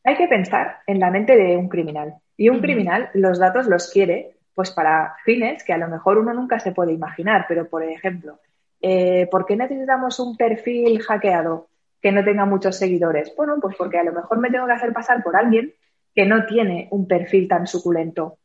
hay 0.04 0.18
que 0.18 0.28
pensar 0.28 0.80
en 0.88 1.00
la 1.00 1.12
mente 1.12 1.38
de 1.38 1.56
un 1.56 1.70
criminal. 1.70 2.16
Y 2.36 2.50
un 2.50 2.60
criminal 2.60 3.10
los 3.14 3.38
datos 3.40 3.68
los 3.68 3.92
quiere 3.92 4.36
pues 4.56 4.72
para 4.72 5.16
fines 5.24 5.64
que 5.64 5.74
a 5.74 5.78
lo 5.78 5.88
mejor 5.88 6.18
uno 6.18 6.34
nunca 6.34 6.60
se 6.60 6.72
puede 6.72 6.92
imaginar, 6.94 7.46
pero 7.48 7.70
por 7.70 7.84
ejemplo, 7.84 8.40
eh, 8.82 9.28
¿por 9.32 9.46
qué 9.46 9.56
necesitamos 9.56 10.20
un 10.20 10.36
perfil 10.36 11.02
hackeado? 11.02 11.68
que 12.04 12.12
no 12.12 12.24
tenga 12.24 12.46
muchos 12.46 12.76
seguidores? 12.76 13.34
Bueno, 13.36 13.56
pues 13.62 13.78
porque 13.78 13.98
a 13.98 14.04
lo 14.04 14.12
mejor 14.12 14.38
me 14.40 14.52
tengo 14.52 14.68
que 14.68 14.74
hacer 14.74 14.92
pasar 14.92 15.24
por 15.24 15.38
alguien 15.38 15.74
que 16.14 16.26
no 16.26 16.46
tiene 16.46 16.90
un 16.92 17.08
perfil 17.08 17.48
tan 17.48 17.66
suculento. 17.66 18.38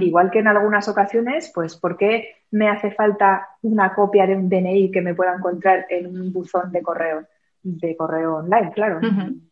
Igual 0.00 0.30
que 0.30 0.40
en 0.40 0.48
algunas 0.48 0.88
ocasiones, 0.88 1.50
pues, 1.54 1.76
¿por 1.76 1.96
qué 1.96 2.36
me 2.50 2.68
hace 2.68 2.90
falta 2.90 3.48
una 3.62 3.94
copia 3.94 4.26
de 4.26 4.36
un 4.36 4.48
DNI 4.48 4.90
que 4.90 5.00
me 5.00 5.14
pueda 5.14 5.34
encontrar 5.34 5.86
en 5.88 6.06
un 6.06 6.32
buzón 6.32 6.72
de 6.72 6.82
correo, 6.82 7.24
de 7.62 7.96
correo 7.96 8.36
online, 8.36 8.72
claro, 8.72 9.00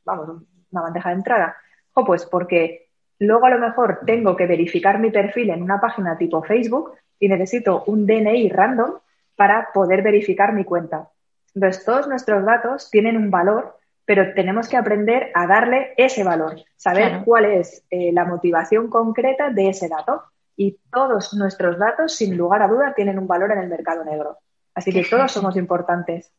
vamos, 0.04 0.42
una 0.70 0.82
bandeja 0.82 1.10
de 1.10 1.14
entrada? 1.14 1.56
O 1.94 2.04
pues 2.04 2.26
porque 2.26 2.88
luego 3.18 3.46
a 3.46 3.50
lo 3.50 3.58
mejor 3.58 4.00
tengo 4.04 4.36
que 4.36 4.46
verificar 4.46 4.98
mi 4.98 5.10
perfil 5.10 5.50
en 5.50 5.62
una 5.62 5.80
página 5.80 6.18
tipo 6.18 6.42
Facebook 6.42 6.92
y 7.18 7.28
necesito 7.28 7.84
un 7.86 8.06
DNI 8.06 8.48
random 8.50 8.92
para 9.36 9.68
poder 9.72 10.02
verificar 10.02 10.52
mi 10.52 10.64
cuenta. 10.64 11.08
Entonces, 11.54 11.84
todos 11.84 12.08
nuestros 12.08 12.44
datos 12.44 12.90
tienen 12.90 13.16
un 13.16 13.30
valor 13.30 13.79
pero 14.04 14.34
tenemos 14.34 14.68
que 14.68 14.76
aprender 14.76 15.30
a 15.34 15.46
darle 15.46 15.94
ese 15.96 16.24
valor, 16.24 16.56
saber 16.76 17.22
cuál 17.24 17.44
es 17.44 17.84
eh, 17.90 18.10
la 18.12 18.24
motivación 18.24 18.88
concreta 18.88 19.50
de 19.50 19.68
ese 19.68 19.88
dato. 19.88 20.24
Y 20.56 20.78
todos 20.92 21.32
nuestros 21.34 21.78
datos, 21.78 22.14
sin 22.14 22.36
lugar 22.36 22.62
a 22.62 22.68
duda, 22.68 22.92
tienen 22.94 23.18
un 23.18 23.26
valor 23.26 23.52
en 23.52 23.60
el 23.60 23.68
mercado 23.68 24.04
negro. 24.04 24.38
Así 24.74 24.92
que 24.92 25.04
todos 25.04 25.32
somos 25.32 25.56
importantes. 25.56 26.32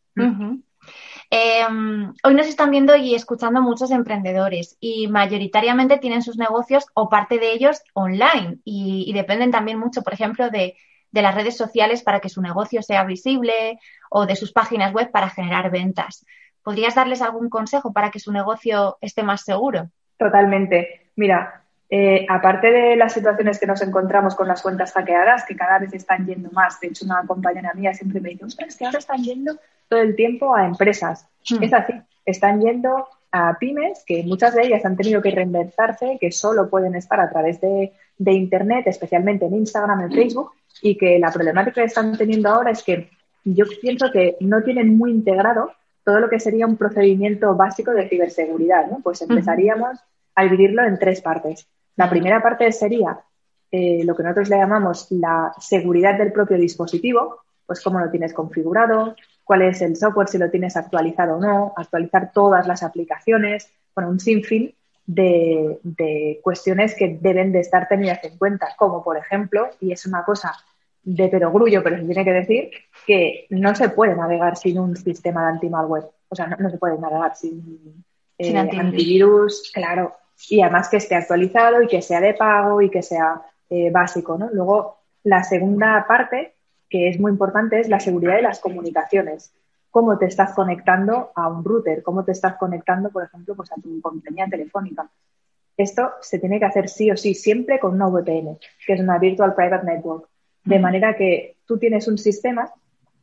Em, 1.29 2.13
hoy 2.23 2.33
nos 2.33 2.47
están 2.47 2.71
viendo 2.71 2.95
y 2.95 3.15
escuchando 3.15 3.61
muchos 3.61 3.89
emprendedores 3.91 4.75
y 4.81 5.07
mayoritariamente 5.07 5.97
tienen 5.97 6.21
sus 6.21 6.37
negocios 6.37 6.85
o 6.93 7.07
parte 7.07 7.39
de 7.39 7.53
ellos 7.53 7.81
online 7.93 8.59
y, 8.65 9.11
dependen 9.13 9.49
también 9.49 9.79
mucho, 9.79 10.01
por 10.01 10.13
ejemplo, 10.13 10.49
de, 10.49 10.75
de, 11.11 11.21
las 11.21 11.33
redes 11.33 11.55
sociales 11.55 12.03
para 12.03 12.19
que 12.19 12.27
su 12.27 12.41
negocio 12.41 12.81
sea 12.81 13.05
visible 13.05 13.79
o 14.09 14.25
de 14.25 14.35
sus 14.35 14.51
páginas 14.51 14.91
web 14.91 15.09
para 15.09 15.29
generar 15.29 15.71
ventas. 15.71 16.25
¿Podrías 16.63 16.95
darles 16.95 17.21
algún 17.21 17.49
consejo 17.49 17.91
para 17.91 18.11
que 18.11 18.19
su 18.19 18.31
negocio 18.31 18.97
esté 19.01 19.23
más 19.23 19.41
seguro? 19.41 19.89
Totalmente. 20.17 21.09
Mira, 21.15 21.63
eh, 21.89 22.25
aparte 22.29 22.71
de 22.71 22.95
las 22.95 23.13
situaciones 23.13 23.59
que 23.59 23.67
nos 23.67 23.81
encontramos 23.81 24.35
con 24.35 24.47
las 24.47 24.61
cuentas 24.61 24.93
hackeadas, 24.93 25.43
que 25.45 25.57
cada 25.57 25.77
vez 25.79 25.93
están 25.93 26.25
yendo 26.25 26.49
más, 26.51 26.79
de 26.79 26.87
hecho 26.87 27.03
una 27.03 27.25
compañera 27.27 27.73
mía 27.73 27.93
siempre 27.93 28.21
me 28.21 28.29
dice, 28.29 28.45
ostras, 28.45 28.77
que 28.77 28.85
ahora 28.85 28.99
están 28.99 29.23
yendo 29.23 29.57
todo 29.89 29.99
el 29.99 30.15
tiempo 30.15 30.55
a 30.55 30.65
empresas. 30.65 31.27
Hmm. 31.49 31.63
Es 31.63 31.73
así, 31.73 31.93
están 32.25 32.61
yendo 32.61 33.07
a 33.31 33.57
pymes 33.59 34.03
que 34.05 34.23
muchas 34.23 34.55
de 34.55 34.67
ellas 34.67 34.85
han 34.85 34.95
tenido 34.95 35.21
que 35.21 35.31
reinventarse, 35.31 36.17
que 36.19 36.31
solo 36.31 36.69
pueden 36.69 36.95
estar 36.95 37.19
a 37.19 37.29
través 37.29 37.59
de, 37.59 37.91
de 38.17 38.31
Internet, 38.31 38.87
especialmente 38.87 39.45
en 39.45 39.55
Instagram, 39.55 40.01
en 40.01 40.11
Facebook, 40.11 40.51
y 40.81 40.97
que 40.97 41.19
la 41.19 41.31
problemática 41.31 41.81
que 41.81 41.87
están 41.87 42.17
teniendo 42.17 42.49
ahora 42.49 42.71
es 42.71 42.83
que 42.83 43.09
yo 43.43 43.65
pienso 43.81 44.11
que 44.11 44.37
no 44.39 44.63
tienen 44.63 44.97
muy 44.97 45.11
integrado 45.11 45.71
todo 46.03 46.19
lo 46.19 46.29
que 46.29 46.39
sería 46.39 46.65
un 46.65 46.77
procedimiento 46.77 47.55
básico 47.55 47.91
de 47.91 48.09
ciberseguridad, 48.09 48.89
¿no? 48.89 48.99
Pues 49.03 49.21
empezaríamos 49.21 49.99
a 50.35 50.43
dividirlo 50.43 50.83
en 50.83 50.97
tres 50.97 51.21
partes. 51.21 51.67
La 51.95 52.09
primera 52.09 52.41
parte 52.41 52.71
sería 52.71 53.19
eh, 53.71 54.03
lo 54.03 54.15
que 54.15 54.23
nosotros 54.23 54.49
le 54.49 54.57
llamamos 54.57 55.07
la 55.11 55.53
seguridad 55.59 56.17
del 56.17 56.31
propio 56.31 56.57
dispositivo, 56.57 57.39
pues 57.65 57.81
cómo 57.81 57.99
lo 57.99 58.09
tienes 58.09 58.33
configurado, 58.33 59.15
cuál 59.43 59.61
es 59.61 59.81
el 59.81 59.95
software, 59.95 60.27
si 60.27 60.37
lo 60.37 60.49
tienes 60.49 60.75
actualizado 60.75 61.37
o 61.37 61.39
no, 61.39 61.73
actualizar 61.75 62.31
todas 62.33 62.67
las 62.67 62.83
aplicaciones, 62.83 63.71
bueno, 63.95 64.09
un 64.09 64.19
sinfín 64.19 64.73
de, 65.05 65.79
de 65.83 66.39
cuestiones 66.43 66.95
que 66.95 67.17
deben 67.21 67.51
de 67.51 67.59
estar 67.59 67.87
tenidas 67.87 68.23
en 68.23 68.37
cuenta, 68.37 68.69
como 68.77 69.03
por 69.03 69.17
ejemplo, 69.17 69.69
y 69.79 69.91
es 69.91 70.05
una 70.05 70.23
cosa 70.23 70.53
de 71.03 71.29
perogrullo, 71.29 71.81
pero 71.83 71.97
se 71.97 72.05
tiene 72.05 72.23
que 72.23 72.33
decir 72.33 72.71
que 73.05 73.47
no 73.49 73.73
se 73.75 73.89
puede 73.89 74.15
navegar 74.15 74.57
sin 74.57 74.79
un 74.79 74.95
sistema 74.95 75.43
de 75.43 75.53
anti-malware. 75.53 76.05
O 76.29 76.35
sea, 76.35 76.47
no, 76.47 76.69
se 76.69 76.77
puede 76.77 76.97
navegar 76.99 77.35
sin, 77.35 78.03
eh, 78.37 78.57
antivirus. 78.57 79.71
claro. 79.73 80.15
Y 80.49 80.61
además 80.61 80.89
que 80.89 80.97
esté 80.97 81.15
actualizado 81.15 81.81
y 81.81 81.87
que 81.87 82.01
sea 82.01 82.19
de 82.19 82.33
pago 82.33 82.81
y 82.81 82.89
que 82.89 83.03
sea 83.03 83.41
eh, 83.69 83.91
básico, 83.91 84.37
¿no? 84.37 84.49
Luego, 84.51 84.97
la 85.23 85.43
segunda 85.43 86.05
parte, 86.07 86.55
que 86.89 87.09
es 87.09 87.19
muy 87.19 87.31
importante, 87.31 87.79
es 87.79 87.89
la 87.89 87.99
seguridad 87.99 88.35
de 88.35 88.41
las 88.41 88.59
comunicaciones. 88.59 89.53
Cómo 89.89 90.17
te 90.17 90.25
estás 90.25 90.53
conectando 90.53 91.31
a 91.35 91.47
un 91.47 91.63
router, 91.63 92.01
cómo 92.01 92.23
te 92.23 92.31
estás 92.31 92.55
conectando, 92.55 93.09
por 93.09 93.23
ejemplo, 93.23 93.55
pues 93.55 93.71
a 93.71 93.75
tu 93.75 94.01
compañía 94.01 94.47
telefónica. 94.49 95.09
Esto 95.77 96.11
se 96.21 96.39
tiene 96.39 96.59
que 96.59 96.65
hacer 96.65 96.89
sí 96.89 97.11
o 97.11 97.17
sí, 97.17 97.33
siempre 97.33 97.79
con 97.79 97.93
una 97.93 98.07
VPN, 98.07 98.57
que 98.85 98.93
es 98.93 98.99
una 98.99 99.17
Virtual 99.17 99.53
Private 99.53 99.85
Network. 99.85 100.30
De 100.63 100.79
manera 100.79 101.15
que 101.15 101.55
tú 101.65 101.77
tienes 101.77 102.07
un 102.07 102.17
sistema 102.17 102.71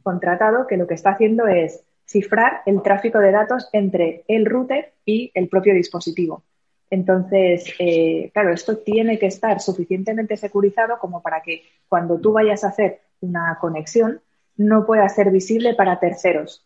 contratado 0.02 0.66
que 0.66 0.76
lo 0.76 0.86
que 0.86 0.94
está 0.94 1.10
haciendo 1.10 1.46
es 1.46 1.84
cifrar 2.06 2.62
el 2.66 2.82
tráfico 2.82 3.18
de 3.18 3.30
datos 3.30 3.68
entre 3.72 4.24
el 4.28 4.46
router 4.46 4.94
y 5.04 5.30
el 5.34 5.48
propio 5.48 5.74
dispositivo. 5.74 6.42
Entonces, 6.90 7.74
eh, 7.78 8.30
claro, 8.32 8.52
esto 8.52 8.78
tiene 8.78 9.18
que 9.18 9.26
estar 9.26 9.60
suficientemente 9.60 10.36
securizado 10.36 10.98
como 10.98 11.20
para 11.20 11.42
que 11.42 11.64
cuando 11.86 12.18
tú 12.18 12.32
vayas 12.32 12.64
a 12.64 12.68
hacer 12.68 13.00
una 13.20 13.58
conexión 13.60 14.20
no 14.56 14.86
pueda 14.86 15.08
ser 15.08 15.30
visible 15.30 15.74
para 15.74 16.00
terceros. 16.00 16.64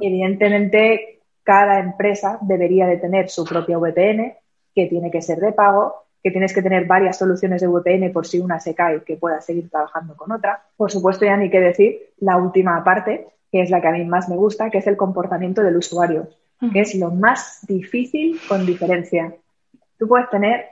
Evidentemente, 0.00 1.20
cada 1.42 1.78
empresa 1.78 2.38
debería 2.40 2.86
de 2.86 2.96
tener 2.96 3.28
su 3.28 3.44
propia 3.44 3.76
VPN, 3.76 4.34
que 4.74 4.86
tiene 4.86 5.10
que 5.10 5.20
ser 5.20 5.40
de 5.40 5.52
pago, 5.52 6.06
que 6.22 6.30
tienes 6.30 6.52
que 6.52 6.62
tener 6.62 6.86
varias 6.86 7.18
soluciones 7.18 7.60
de 7.60 7.68
VPN 7.68 8.12
por 8.12 8.26
si 8.26 8.40
una 8.40 8.58
se 8.60 8.74
cae, 8.74 9.02
que 9.04 9.16
puedas 9.16 9.44
seguir 9.44 9.70
trabajando 9.70 10.16
con 10.16 10.32
otra. 10.32 10.62
Por 10.76 10.90
supuesto, 10.90 11.24
ya 11.24 11.36
ni 11.36 11.50
qué 11.50 11.60
decir 11.60 12.10
la 12.18 12.36
última 12.36 12.82
parte, 12.82 13.28
que 13.50 13.62
es 13.62 13.70
la 13.70 13.80
que 13.80 13.88
a 13.88 13.92
mí 13.92 14.04
más 14.04 14.28
me 14.28 14.36
gusta, 14.36 14.70
que 14.70 14.78
es 14.78 14.86
el 14.86 14.96
comportamiento 14.96 15.62
del 15.62 15.76
usuario, 15.76 16.28
que 16.72 16.80
es 16.80 16.94
lo 16.96 17.10
más 17.10 17.64
difícil 17.66 18.38
con 18.48 18.66
diferencia. 18.66 19.32
Tú 19.96 20.08
puedes 20.08 20.28
tener 20.28 20.66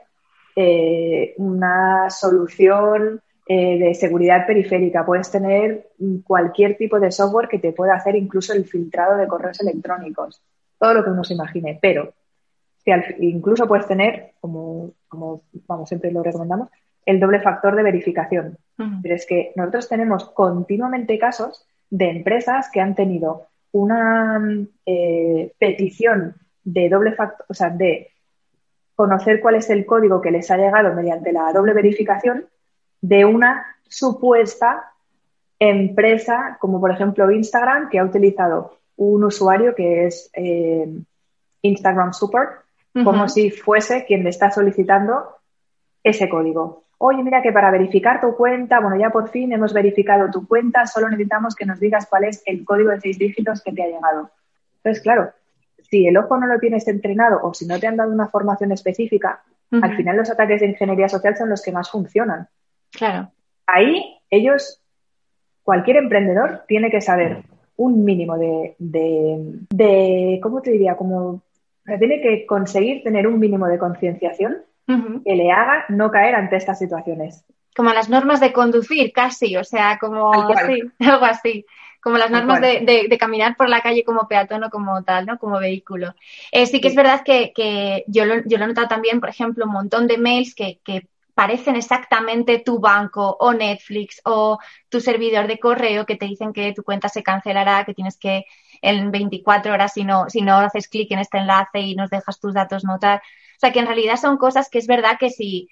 eh, 0.57 1.35
una 1.39 2.11
solución 2.11 3.21
eh, 3.49 3.79
de 3.79 3.95
seguridad 3.95 4.45
periférica, 4.47 5.07
puedes 5.07 5.31
tener 5.31 5.91
cualquier 6.25 6.77
tipo 6.77 6.99
de 6.99 7.13
software 7.13 7.49
que 7.49 7.61
te 7.61 7.73
pueda 7.73 7.95
hacer 7.95 8.17
incluso 8.17 8.53
el 8.53 8.65
filtrado 8.65 9.17
de 9.17 9.29
correos 9.29 9.61
electrónicos, 9.61 10.43
todo 10.79 10.95
lo 10.95 11.05
que 11.05 11.11
uno 11.11 11.23
se 11.23 11.35
imagine, 11.35 11.79
pero 11.81 12.13
incluso 13.21 13.69
puedes 13.69 13.87
tener, 13.87 14.33
como, 14.41 14.93
como 15.09 15.43
vamos, 15.67 15.89
siempre 15.89 16.11
lo 16.11 16.23
recomendamos, 16.23 16.69
el 17.05 17.21
doble 17.21 17.41
factor 17.41 17.77
de 17.77 17.83
verificación. 17.83 18.59
Pero 19.03 19.15
es 19.15 19.25
que 19.27 19.53
nosotros 19.57 19.89
tenemos 19.89 20.29
continuamente 20.31 21.19
casos 21.19 21.67
de 21.89 22.11
empresas 22.11 22.69
que 22.71 22.81
han 22.81 22.95
tenido 22.95 23.47
una 23.73 24.43
eh, 24.85 25.53
petición 25.59 26.35
de 26.65 26.89
doble 26.89 27.13
factor, 27.13 27.47
o 27.49 27.55
sea, 27.55 27.71
de 27.71 28.11
conocer 28.95 29.41
cuál 29.41 29.55
es 29.55 29.71
el 29.71 29.87
código 29.87 30.21
que 30.21 30.31
les 30.31 30.51
ha 30.51 30.57
llegado 30.57 30.95
mediante 30.95 31.33
la 31.33 31.53
doble 31.53 31.75
verificación 31.75 32.47
de 33.01 33.25
una 33.25 33.67
supuesta 33.89 34.93
empresa, 35.59 36.59
como 36.61 36.81
por 36.81 36.91
ejemplo 36.91 37.31
Instagram, 37.31 37.89
que 37.89 37.99
ha 37.99 38.05
utilizado 38.05 38.79
un 38.97 39.25
usuario 39.25 39.75
que 39.75 40.07
es 40.07 40.31
eh, 40.35 40.89
Instagram 41.63 42.13
Support 42.13 42.66
como 43.05 43.29
si 43.29 43.51
fuese 43.51 44.05
quien 44.05 44.25
le 44.25 44.31
está 44.31 44.51
solicitando 44.51 45.37
ese 46.03 46.29
código. 46.29 46.83
Oye, 46.99 47.23
mira 47.23 47.43
que 47.43 47.53
para 47.53 47.71
verificar 47.71 48.21
tu 48.21 48.35
cuenta, 48.37 48.81
bueno, 48.81 48.97
ya 48.97 49.11
por 49.11 49.29
fin 49.29 49.53
hemos 49.53 49.75
verificado 49.75 50.31
tu 50.31 50.47
cuenta, 50.47 50.87
solo 50.87 51.09
necesitamos 51.09 51.55
que 51.55 51.67
nos 51.67 51.79
digas 51.79 52.07
cuál 52.09 52.25
es 52.25 52.43
el 52.47 52.65
código 52.65 52.91
de 52.91 53.01
seis 53.01 53.19
dígitos 53.19 53.63
que 53.63 53.73
te 53.73 53.83
ha 53.83 53.87
llegado. 53.87 54.31
Entonces, 54.77 55.03
claro, 55.03 55.33
si 55.83 56.07
el 56.07 56.17
ojo 56.17 56.39
no 56.39 56.47
lo 56.47 56.59
tienes 56.59 56.89
entrenado 56.89 57.41
o 57.43 57.53
si 57.53 57.67
no 57.67 57.79
te 57.79 57.87
han 57.87 57.97
dado 57.97 58.13
una 58.13 58.29
formación 58.29 58.73
específica, 58.73 59.43
al 59.71 59.97
final 59.97 60.17
los 60.17 60.31
ataques 60.31 60.61
de 60.61 60.69
ingeniería 60.69 61.09
social 61.09 61.37
son 61.37 61.51
los 61.51 61.61
que 61.61 61.73
más 61.73 61.91
funcionan. 61.91 62.49
Claro. 62.93 63.31
Ahí 63.67 64.19
ellos, 64.31 64.81
cualquier 65.65 65.97
emprendedor 65.97 66.63
tiene 66.69 66.91
que 66.91 67.01
saber 67.01 67.43
un 67.77 68.05
mínimo 68.05 68.39
de, 68.39 68.75
de, 68.79 69.67
de 69.71 70.41
¿cómo 70.43 70.63
te 70.63 70.71
diría? 70.71 70.97
Como 70.97 71.43
tiene 71.99 72.21
que 72.21 72.47
conseguir 72.47 73.03
tener 73.03 73.27
un 73.27 73.39
mínimo 73.39 73.67
de 73.67 73.79
concienciación 73.79 74.59
que 74.87 75.35
le 75.35 75.51
haga 75.51 75.85
no 75.89 76.11
caer 76.11 76.35
ante 76.37 76.57
estas 76.57 76.79
situaciones. 76.79 77.45
Como 77.75 77.93
las 77.93 78.09
normas 78.09 78.41
de 78.41 78.53
conducir, 78.53 79.13
casi, 79.13 79.57
o 79.57 79.65
sea, 79.65 79.99
como 79.99 80.33
algo 81.01 81.25
así, 81.25 81.67
como 82.01 82.19
las 82.19 82.31
normas 82.31 82.61
de, 82.61 83.17
caminar 83.19 83.57
por 83.57 83.69
la 83.69 83.81
calle 83.81 84.05
como 84.05 84.29
peatón 84.29 84.63
o 84.65 84.71
como 84.71 85.03
tal, 85.03 85.27
¿no? 85.27 85.39
Como 85.39 85.59
vehículo. 85.59 86.15
Eh, 86.53 86.67
sí 86.67 86.81
que 86.81 86.89
es 86.89 86.95
verdad 86.95 87.23
que, 87.25 88.05
yo, 88.07 88.25
lo, 88.25 88.37
yo, 88.47 88.59
lo, 88.59 88.65
he 88.65 88.69
notado 88.69 88.87
también, 88.87 89.19
por 89.19 89.29
ejemplo, 89.29 89.65
un 89.65 89.73
montón 89.73 90.07
de 90.07 90.17
mails 90.17 90.55
que, 90.55 90.79
que 90.85 91.09
parecen 91.35 91.77
exactamente 91.77 92.61
tu 92.61 92.79
banco 92.79 93.37
o 93.41 93.53
Netflix 93.53 94.23
o 94.25 94.59
tu 94.89 95.01
servidor 95.01 95.47
de 95.47 95.59
correo 95.59 96.07
que 96.07 96.17
te 96.17 96.25
dicen 96.25 96.55
que 96.55 96.73
tu 96.73 96.83
cuenta 96.83 97.11
se 97.11 97.23
cancelará, 97.23 97.85
que 97.85 97.93
tienes 97.93 98.17
que 98.17 98.47
en 98.83 99.11
24 99.11 99.73
horas 99.73 99.93
si 99.95 100.05
no, 100.05 100.29
si 100.29 100.43
no 100.43 100.57
haces 100.57 100.89
clic 100.89 101.11
en 101.13 101.21
este 101.21 101.39
enlace 101.39 101.81
y 101.81 101.95
nos 101.95 102.11
dejas 102.11 102.41
tus 102.41 102.55
datos 102.55 102.85
notar. 102.85 103.19
O 103.19 103.59
sea, 103.59 103.73
que 103.73 103.81
en 103.81 103.87
realidad 103.87 104.17
son 104.17 104.37
cosas 104.37 104.69
que 104.69 104.79
es 104.79 104.87
verdad 104.87 105.17
que 105.19 105.31
si 105.31 105.69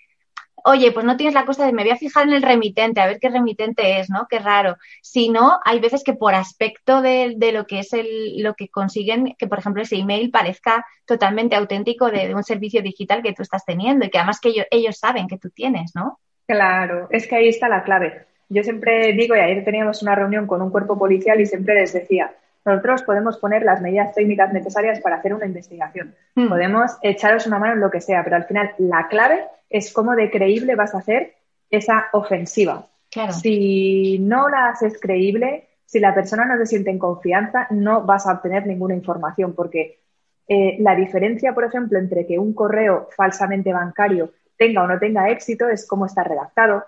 oye, 0.65 0.93
pues 0.93 1.05
no 1.05 1.17
tienes 1.17 1.35
la 1.35 1.45
cosa 1.45 1.67
de 1.67 1.73
me 1.73 1.83
voy 1.83 1.93
a 1.93 1.97
fijar 1.97 2.27
en 2.27 2.33
el 2.33 2.43
remitente, 2.43 3.01
a 3.01 3.07
ver 3.07 3.19
qué 3.21 3.29
remitente 3.29 4.01
es, 4.01 4.09
¿no? 4.09 4.27
Qué 4.29 4.39
raro. 4.39 4.77
Si 5.03 5.29
no, 5.29 5.61
hay 5.65 5.79
veces 5.79 6.03
que 6.03 6.15
por 6.15 6.35
aspecto 6.35 7.03
de, 7.03 7.37
lo 7.53 7.67
que 7.67 7.81
es 7.81 7.93
el, 7.93 8.43
lo 8.43 8.55
que 8.55 8.69
consiguen, 8.69 9.35
que 9.39 9.47
por 9.47 9.59
ejemplo 9.59 9.83
ese 9.83 9.97
email 9.97 10.31
parezca 10.31 10.87
totalmente 11.05 11.55
auténtico 11.55 12.11
de, 12.11 12.35
un 12.35 12.43
servicio 12.43 12.83
digital 12.83 13.23
que 13.23 13.35
tú 13.35 13.43
estás 13.43 13.65
teniendo 13.65 14.07
y 14.07 14.11
que 14.11 14.19
además 14.19 14.41
que 14.41 14.49
ellos, 14.49 14.67
ellos 14.71 14.99
saben 14.99 15.29
que 15.29 15.39
tú 15.39 15.51
tienes, 15.51 15.95
¿no? 15.95 16.19
Claro, 16.47 17.09
es 17.11 17.27
que 17.27 17.37
ahí 17.37 17.49
está 17.49 17.69
la 17.69 17.85
clave. 17.85 18.27
Yo 18.49 18.63
siempre 18.63 19.13
digo, 19.13 19.37
y 19.37 19.41
ayer 19.41 19.65
teníamos 19.65 20.03
una 20.03 20.15
reunión 20.15 20.47
con 20.47 20.63
un 20.63 20.71
cuerpo 20.71 20.99
policial 20.99 21.41
y 21.41 21.47
siempre 21.47 21.75
les 21.75 21.93
decía, 21.93 22.35
nosotros 22.65 23.03
podemos 23.03 23.39
poner 23.39 23.63
las 23.63 23.81
medidas 23.81 24.15
técnicas 24.15 24.53
necesarias 24.53 25.01
para 25.01 25.17
hacer 25.17 25.35
una 25.35 25.47
investigación. 25.47 26.15
Hmm. 26.35 26.49
Podemos 26.49 26.97
echaros 27.03 27.47
una 27.47 27.59
mano 27.59 27.75
en 27.75 27.81
lo 27.81 27.91
que 27.91 28.01
sea, 28.01 28.25
pero 28.25 28.37
al 28.37 28.45
final 28.45 28.73
la 28.79 29.09
clave 29.09 29.45
es 29.69 29.93
cómo 29.93 30.15
de 30.15 30.31
creíble 30.31 30.75
vas 30.75 30.95
a 30.95 30.99
hacer 30.99 31.35
esa 31.71 32.07
ofensiva. 32.13 32.89
Si 33.31 34.19
no 34.19 34.49
la 34.49 34.71
haces 34.71 34.99
creíble, 35.01 35.69
si 35.85 36.01
la 36.01 36.15
persona 36.15 36.45
no 36.47 36.57
se 36.59 36.67
siente 36.67 36.91
en 36.91 36.99
confianza, 36.99 37.69
no 37.71 38.03
vas 38.03 38.27
a 38.27 38.33
obtener 38.33 38.67
ninguna 38.67 38.95
información, 38.95 39.55
porque 39.55 40.01
eh, 40.49 40.77
la 40.81 40.97
diferencia, 40.97 41.55
por 41.55 41.65
ejemplo, 41.65 41.99
entre 41.99 42.27
que 42.27 42.39
un 42.39 42.53
correo 42.55 43.09
falsamente 43.17 43.73
bancario 43.73 44.33
tenga 44.57 44.83
o 44.83 44.89
no 44.89 44.99
tenga 44.99 45.31
éxito 45.31 45.69
es 45.69 45.87
cómo 45.87 46.07
está 46.07 46.25
redactado, 46.25 46.85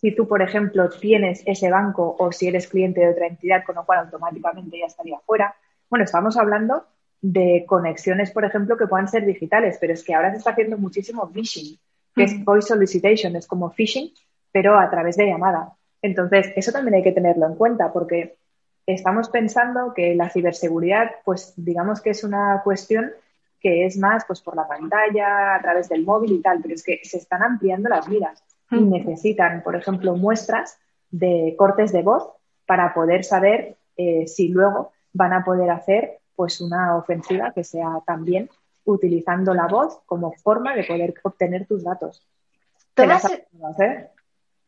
si 0.00 0.14
tú, 0.14 0.28
por 0.28 0.42
ejemplo, 0.42 0.90
tienes 0.90 1.42
ese 1.46 1.70
banco 1.70 2.16
o 2.18 2.30
si 2.30 2.48
eres 2.48 2.68
cliente 2.68 3.00
de 3.00 3.08
otra 3.08 3.28
entidad, 3.28 3.64
con 3.64 3.76
lo 3.76 3.86
cual 3.86 4.00
automáticamente 4.00 4.78
ya 4.78 4.84
estaría 4.84 5.18
fuera. 5.20 5.56
Bueno, 5.88 6.04
estamos 6.04 6.36
hablando 6.36 6.84
de 7.22 7.64
conexiones, 7.66 8.30
por 8.30 8.44
ejemplo, 8.44 8.76
que 8.76 8.86
puedan 8.86 9.08
ser 9.08 9.24
digitales, 9.24 9.78
pero 9.80 9.94
es 9.94 10.04
que 10.04 10.14
ahora 10.14 10.32
se 10.32 10.36
está 10.36 10.50
haciendo 10.50 10.76
muchísimo 10.76 11.26
phishing, 11.32 11.78
que 12.14 12.24
es 12.24 12.44
voice 12.44 12.68
solicitation, 12.68 13.36
es 13.36 13.46
como 13.46 13.70
phishing, 13.70 14.12
pero 14.52 14.78
a 14.78 14.90
través 14.90 15.16
de 15.16 15.28
llamada. 15.28 15.72
Entonces, 16.02 16.52
eso 16.56 16.72
también 16.72 16.96
hay 16.96 17.02
que 17.02 17.12
tenerlo 17.12 17.46
en 17.46 17.54
cuenta 17.54 17.90
porque 17.90 18.36
estamos 18.84 19.30
pensando 19.30 19.94
que 19.94 20.14
la 20.14 20.28
ciberseguridad, 20.28 21.10
pues 21.24 21.54
digamos 21.56 22.02
que 22.02 22.10
es 22.10 22.22
una 22.22 22.60
cuestión 22.62 23.12
que 23.58 23.86
es 23.86 23.96
más 23.96 24.26
pues 24.26 24.42
por 24.42 24.56
la 24.56 24.68
pantalla, 24.68 25.54
a 25.54 25.62
través 25.62 25.88
del 25.88 26.04
móvil 26.04 26.32
y 26.32 26.42
tal, 26.42 26.60
pero 26.60 26.74
es 26.74 26.84
que 26.84 27.00
se 27.02 27.16
están 27.16 27.42
ampliando 27.42 27.88
las 27.88 28.06
miras 28.10 28.45
y 28.70 28.80
necesitan, 28.80 29.62
por 29.62 29.76
ejemplo, 29.76 30.16
muestras 30.16 30.78
de 31.10 31.54
cortes 31.56 31.92
de 31.92 32.02
voz 32.02 32.28
para 32.66 32.92
poder 32.94 33.24
saber 33.24 33.76
eh, 33.96 34.26
si 34.26 34.48
luego 34.48 34.92
van 35.12 35.32
a 35.32 35.44
poder 35.44 35.70
hacer 35.70 36.18
pues 36.34 36.60
una 36.60 36.96
ofensiva 36.96 37.52
que 37.52 37.64
sea 37.64 38.00
también 38.06 38.50
utilizando 38.84 39.54
la 39.54 39.66
voz 39.66 40.00
como 40.06 40.32
forma 40.32 40.74
de 40.74 40.84
poder 40.84 41.14
obtener 41.22 41.66
tus 41.66 41.82
datos. 41.84 42.26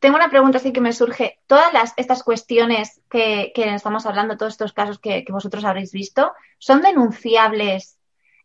Tengo 0.00 0.16
una 0.16 0.30
pregunta 0.30 0.58
así 0.58 0.72
que 0.72 0.80
me 0.80 0.92
surge. 0.92 1.40
Todas 1.46 1.72
las, 1.72 1.92
estas 1.96 2.22
cuestiones 2.22 3.00
que, 3.10 3.52
estamos 3.54 4.06
hablando, 4.06 4.36
todos 4.36 4.54
estos 4.54 4.72
casos 4.72 4.98
que, 4.98 5.24
vosotros 5.28 5.64
habréis 5.64 5.92
visto, 5.92 6.32
¿son 6.58 6.82
denunciables 6.82 7.98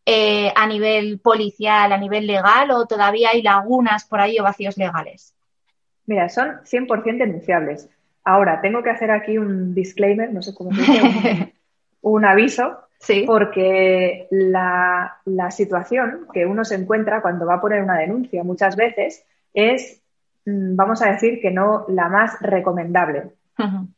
eh, 0.06 0.52
a 0.56 0.66
nivel 0.68 1.20
policial, 1.20 1.92
a 1.92 1.98
nivel 1.98 2.28
legal 2.28 2.72
o 2.72 2.86
todavía 2.88 3.30
hay 3.30 3.42
lagunas 3.42 4.06
por 4.06 4.20
ahí 4.20 4.40
o 4.40 4.44
vacíos 4.44 4.78
legales? 4.78 5.36
Mira, 6.06 6.30
son 6.30 6.60
100% 6.64 7.18
denunciables. 7.18 7.90
Ahora, 8.24 8.62
tengo 8.62 8.84
que 8.84 8.90
hacer 8.90 9.12
aquí 9.12 9.38
un 9.38 9.74
disclaimer, 9.74 10.34
no 10.34 10.42
sé 10.42 10.54
cómo 10.54 10.74
se 10.74 10.82
dice, 10.82 11.54
un, 12.02 12.26
aviso, 12.26 12.80
sí. 13.00 13.24
porque 13.26 14.28
la, 14.32 15.20
situación 15.52 16.28
que 16.34 16.46
uno 16.46 16.64
se 16.64 16.76
encuentra 16.76 17.22
cuando 17.22 17.46
va 17.46 17.56
a 17.56 17.62
poner 17.62 17.84
una 17.84 17.98
denuncia 17.98 18.44
muchas 18.44 18.76
veces 18.76 19.26
es, 19.54 20.02
mm, 20.46 20.76
vamos 20.76 21.02
a 21.02 21.12
decir, 21.12 21.42
que 21.42 21.52
no 21.52 21.86
la 21.90 22.10
más 22.10 22.42
recomendable. 22.42 23.32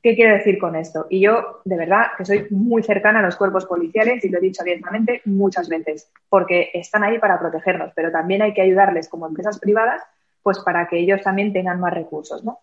¿Qué 0.03 0.15
quiero 0.15 0.35
decir 0.35 0.59
con 0.59 0.75
esto? 0.75 1.07
Y 1.09 1.21
yo, 1.21 1.61
de 1.63 1.77
verdad, 1.77 2.07
que 2.17 2.25
soy 2.25 2.45
muy 2.49 2.83
cercana 2.83 3.19
a 3.19 3.21
los 3.21 3.37
cuerpos 3.37 3.65
policiales 3.65 4.23
y 4.25 4.29
lo 4.29 4.37
he 4.37 4.41
dicho 4.41 4.61
abiertamente 4.61 5.21
muchas 5.23 5.69
veces, 5.69 6.11
porque 6.27 6.71
están 6.73 7.03
ahí 7.03 7.19
para 7.19 7.39
protegernos, 7.39 7.93
pero 7.95 8.11
también 8.11 8.41
hay 8.41 8.53
que 8.53 8.61
ayudarles 8.61 9.07
como 9.07 9.27
empresas 9.27 9.57
privadas 9.59 10.03
pues 10.45 10.59
para 10.59 10.87
que 10.87 10.99
ellos 10.99 11.23
también 11.23 11.51
tengan 11.51 11.79
más 11.79 11.91
recursos, 11.91 12.43
¿no? 12.43 12.59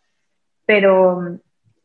Pero 0.64 1.20
mm, 1.20 1.40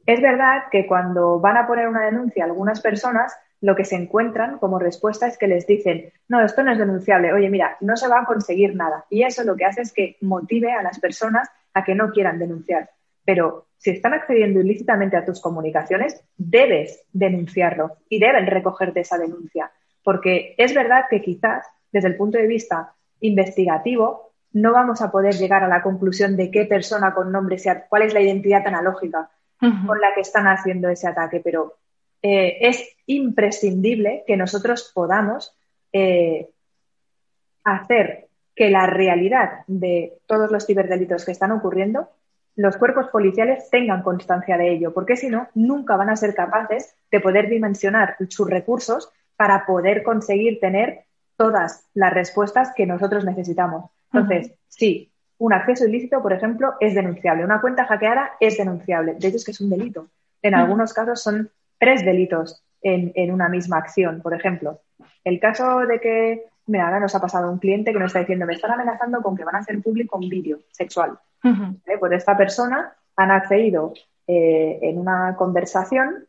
es 0.06 0.22
verdad 0.22 0.66
que 0.72 0.86
cuando 0.86 1.39
van 1.39 1.58
a 1.58 1.66
poner 1.66 1.88
una 1.88 2.06
denuncia 2.06 2.46
algunas 2.46 2.81
personas, 2.81 3.36
lo 3.62 3.75
que 3.75 3.83
se 3.83 3.96
encuentran 3.96 4.60
como 4.60 4.77
respuesta 4.77 5.25
es 5.25 5.40
que 5.40 5.48
les 5.48 5.66
dicen, 5.66 6.14
no, 6.27 6.46
esto 6.46 6.62
no 6.62 6.72
es 6.72 6.77
denunciable, 6.77 7.33
oye, 7.33 7.50
mira, 7.50 7.77
no 7.81 7.98
se 7.98 8.07
va 8.07 8.20
a 8.20 8.25
conseguir 8.25 8.75
nada. 8.75 9.05
Y 9.10 9.24
eso 9.24 9.44
lo 9.44 9.55
que 9.55 9.66
hace 9.66 9.81
es 9.81 9.92
que 9.92 10.18
motive 10.22 10.72
a 10.72 10.83
las 10.83 11.00
personas 11.00 11.50
a 11.74 11.83
que 11.83 11.96
no 11.96 12.12
quieran 12.12 12.38
denunciar. 12.38 12.92
Pero 13.25 13.66
si 13.79 13.90
están 13.90 14.14
accediendo 14.14 14.60
ilícitamente 14.60 15.18
a 15.18 15.25
tus 15.25 15.42
comunicaciones, 15.42 16.24
debes 16.38 17.05
denunciarlo 17.12 17.98
y 18.07 18.20
deben 18.20 18.46
recogerte 18.46 19.00
esa 19.00 19.18
denuncia. 19.18 19.72
Porque 20.03 20.53
es 20.60 20.75
verdad 20.75 21.05
que 21.10 21.24
quizás, 21.24 21.66
desde 21.92 22.10
el 22.10 22.18
punto 22.18 22.38
de 22.38 22.46
vista 22.46 22.94
investigativo, 23.20 24.26
no 24.61 24.74
vamos 24.74 25.01
a 25.01 25.11
poder 25.11 25.35
llegar 25.35 25.63
a 25.63 25.67
la 25.67 25.83
conclusión 25.83 26.35
de 26.35 26.50
qué 26.50 26.65
persona 26.65 27.13
con 27.13 27.31
nombre 27.31 27.59
sea, 27.59 27.85
cuál 27.87 28.03
es 28.03 28.13
la 28.13 28.22
identidad 28.22 28.65
analógica 28.65 29.29
con 29.59 30.00
la 30.00 30.13
que 30.13 30.22
están 30.22 30.48
haciendo 30.48 30.87
ese 30.87 31.07
ataque, 31.07 31.41
pero 31.43 31.77
eh, 32.22 32.57
es 32.61 32.96
imprescindible 33.07 34.24
que 34.27 34.37
nosotros 34.37 34.91
podamos 34.93 35.55
eh, 35.91 36.50
hacer 37.63 38.27
que 38.55 38.70
la 38.70 38.85
realidad 38.85 39.63
de 39.67 40.20
todos 40.25 40.51
los 40.51 40.65
ciberdelitos 40.65 41.25
que 41.25 41.31
están 41.31 41.51
ocurriendo, 41.51 42.09
los 42.55 42.77
cuerpos 42.77 43.07
policiales 43.07 43.70
tengan 43.70 44.03
constancia 44.03 44.57
de 44.57 44.72
ello, 44.72 44.93
porque 44.93 45.15
si 45.15 45.29
no, 45.29 45.48
nunca 45.53 45.96
van 45.96 46.09
a 46.09 46.15
ser 46.15 46.33
capaces 46.33 46.96
de 47.11 47.20
poder 47.20 47.50
dimensionar 47.50 48.15
sus 48.29 48.50
recursos 48.50 49.11
para 49.35 49.65
poder 49.65 50.03
conseguir 50.03 50.59
tener 50.59 51.05
todas 51.35 51.85
las 51.93 52.13
respuestas 52.13 52.74
que 52.75 52.87
nosotros 52.87 53.25
necesitamos. 53.25 53.91
Entonces, 54.11 54.53
sí, 54.67 55.11
un 55.39 55.53
acceso 55.53 55.85
ilícito, 55.85 56.22
por 56.22 56.33
ejemplo, 56.33 56.74
es 56.79 56.96
denunciable. 56.96 57.43
Una 57.43 57.61
cuenta 57.61 57.85
hackeada 57.85 58.31
es 58.39 58.57
denunciable. 58.57 59.15
De 59.15 59.27
hecho, 59.27 59.37
es 59.37 59.46
que 59.46 59.51
es 59.51 59.61
un 59.61 59.70
delito. 59.70 60.07
En 60.41 60.55
algunos 60.55 60.93
casos 60.93 61.22
son 61.22 61.50
tres 61.77 62.03
delitos 62.05 62.63
en, 62.81 63.31
una 63.31 63.50
misma 63.50 63.77
acción. 63.77 64.22
Por 64.22 64.33
ejemplo, 64.33 64.81
el 65.24 65.39
caso 65.39 65.79
de 65.79 66.00
que, 66.00 66.46
mira, 66.67 66.85
ahora 66.85 67.00
nos 67.00 67.13
ha 67.15 67.22
pasado 67.22 67.51
un 67.51 67.59
cliente 67.59 67.93
que 67.93 68.00
nos 68.00 68.07
está 68.07 68.20
diciendo, 68.20 68.46
me 68.46 68.53
están 68.53 68.72
amenazando 68.72 69.22
con 69.22 69.35
que 69.35 69.43
van 69.43 69.55
a 69.55 69.59
hacer 69.59 69.81
público 69.81 70.17
un 70.17 70.29
vídeo 70.29 70.59
sexual. 70.72 71.20
Pues 71.41 72.11
esta 72.11 72.35
persona 72.35 72.93
han 73.15 73.31
accedido 73.31 73.93
eh, 74.27 74.79
en 74.81 74.98
una 74.98 75.35
conversación, 75.37 76.25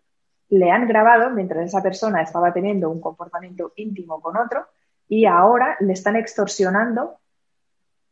le 0.50 0.70
han 0.70 0.86
grabado 0.86 1.30
mientras 1.30 1.66
esa 1.66 1.82
persona 1.82 2.22
estaba 2.22 2.52
teniendo 2.52 2.90
un 2.90 3.00
comportamiento 3.00 3.72
íntimo 3.76 4.20
con 4.20 4.36
otro 4.36 4.66
y 5.08 5.24
ahora 5.26 5.76
le 5.80 5.92
están 5.92 6.16
extorsionando 6.16 7.18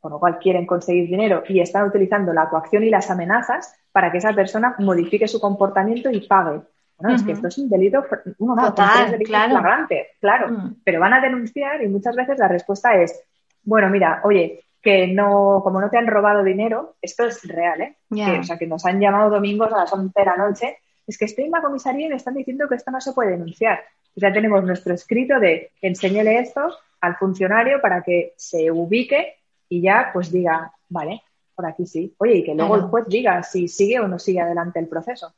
con 0.06 0.12
lo 0.12 0.20
cual 0.20 0.38
quieren 0.38 0.66
conseguir 0.66 1.08
dinero 1.08 1.42
y 1.48 1.58
están 1.58 1.88
utilizando 1.88 2.32
la 2.32 2.48
coacción 2.48 2.84
y 2.84 2.90
las 2.90 3.10
amenazas 3.10 3.74
para 3.90 4.12
que 4.12 4.18
esa 4.18 4.32
persona 4.32 4.76
modifique 4.78 5.26
su 5.26 5.40
comportamiento 5.40 6.12
y 6.12 6.24
pague. 6.28 6.60
Bueno, 6.96 7.16
es 7.16 7.24
que 7.24 7.32
esto 7.32 7.48
es 7.48 7.58
un 7.58 7.68
delito, 7.68 8.04
uno 8.38 8.54
Total, 8.54 9.18
claro. 9.24 9.50
flagrante, 9.50 10.10
claro, 10.20 10.48
mm. 10.48 10.76
pero 10.84 11.00
van 11.00 11.14
a 11.14 11.20
denunciar 11.20 11.82
y 11.82 11.88
muchas 11.88 12.14
veces 12.14 12.38
la 12.38 12.46
respuesta 12.46 12.94
es, 12.94 13.20
bueno, 13.64 13.90
mira, 13.90 14.20
oye, 14.22 14.60
que 14.80 15.08
no, 15.08 15.60
como 15.64 15.80
no 15.80 15.90
te 15.90 15.98
han 15.98 16.06
robado 16.06 16.44
dinero, 16.44 16.94
esto 17.02 17.24
es 17.24 17.42
real, 17.42 17.80
¿eh? 17.80 17.96
o 18.08 18.44
sea, 18.44 18.56
que 18.56 18.68
nos 18.68 18.86
han 18.86 19.00
llamado 19.00 19.28
domingos 19.28 19.72
a 19.72 19.78
las 19.78 19.92
11 19.92 20.12
de 20.14 20.24
la 20.24 20.36
noche, 20.36 20.78
es 21.04 21.18
que 21.18 21.24
estoy 21.24 21.46
en 21.46 21.50
la 21.50 21.62
comisaría 21.62 22.06
y 22.06 22.10
me 22.10 22.14
están 22.16 22.34
diciendo 22.34 22.68
que 22.68 22.76
esto 22.76 22.92
no 22.92 23.00
se 23.00 23.12
puede 23.12 23.32
denunciar. 23.32 23.80
ya 24.14 24.32
tenemos 24.32 24.62
nuestro 24.62 24.94
escrito 24.94 25.40
de 25.40 25.72
enséñele 25.82 26.38
esto 26.38 26.68
al 27.00 27.16
funcionario 27.16 27.80
para 27.80 28.02
que 28.02 28.34
se 28.36 28.70
ubique 28.70 29.34
y 29.68 29.82
ya 29.82 30.10
pues 30.12 30.30
diga, 30.30 30.72
vale, 30.88 31.22
por 31.54 31.66
aquí 31.66 31.86
sí. 31.86 32.14
Oye, 32.18 32.36
y 32.36 32.44
que 32.44 32.54
luego 32.54 32.76
el 32.76 32.82
juez 32.82 33.06
diga 33.08 33.42
si 33.42 33.68
sigue 33.68 34.00
o 34.00 34.08
no 34.08 34.18
sigue 34.18 34.40
adelante 34.40 34.78
el 34.78 34.88
proceso. 34.88 35.34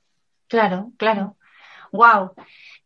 Claro, 0.48 0.92
claro. 0.96 1.36
Wow. 1.92 2.32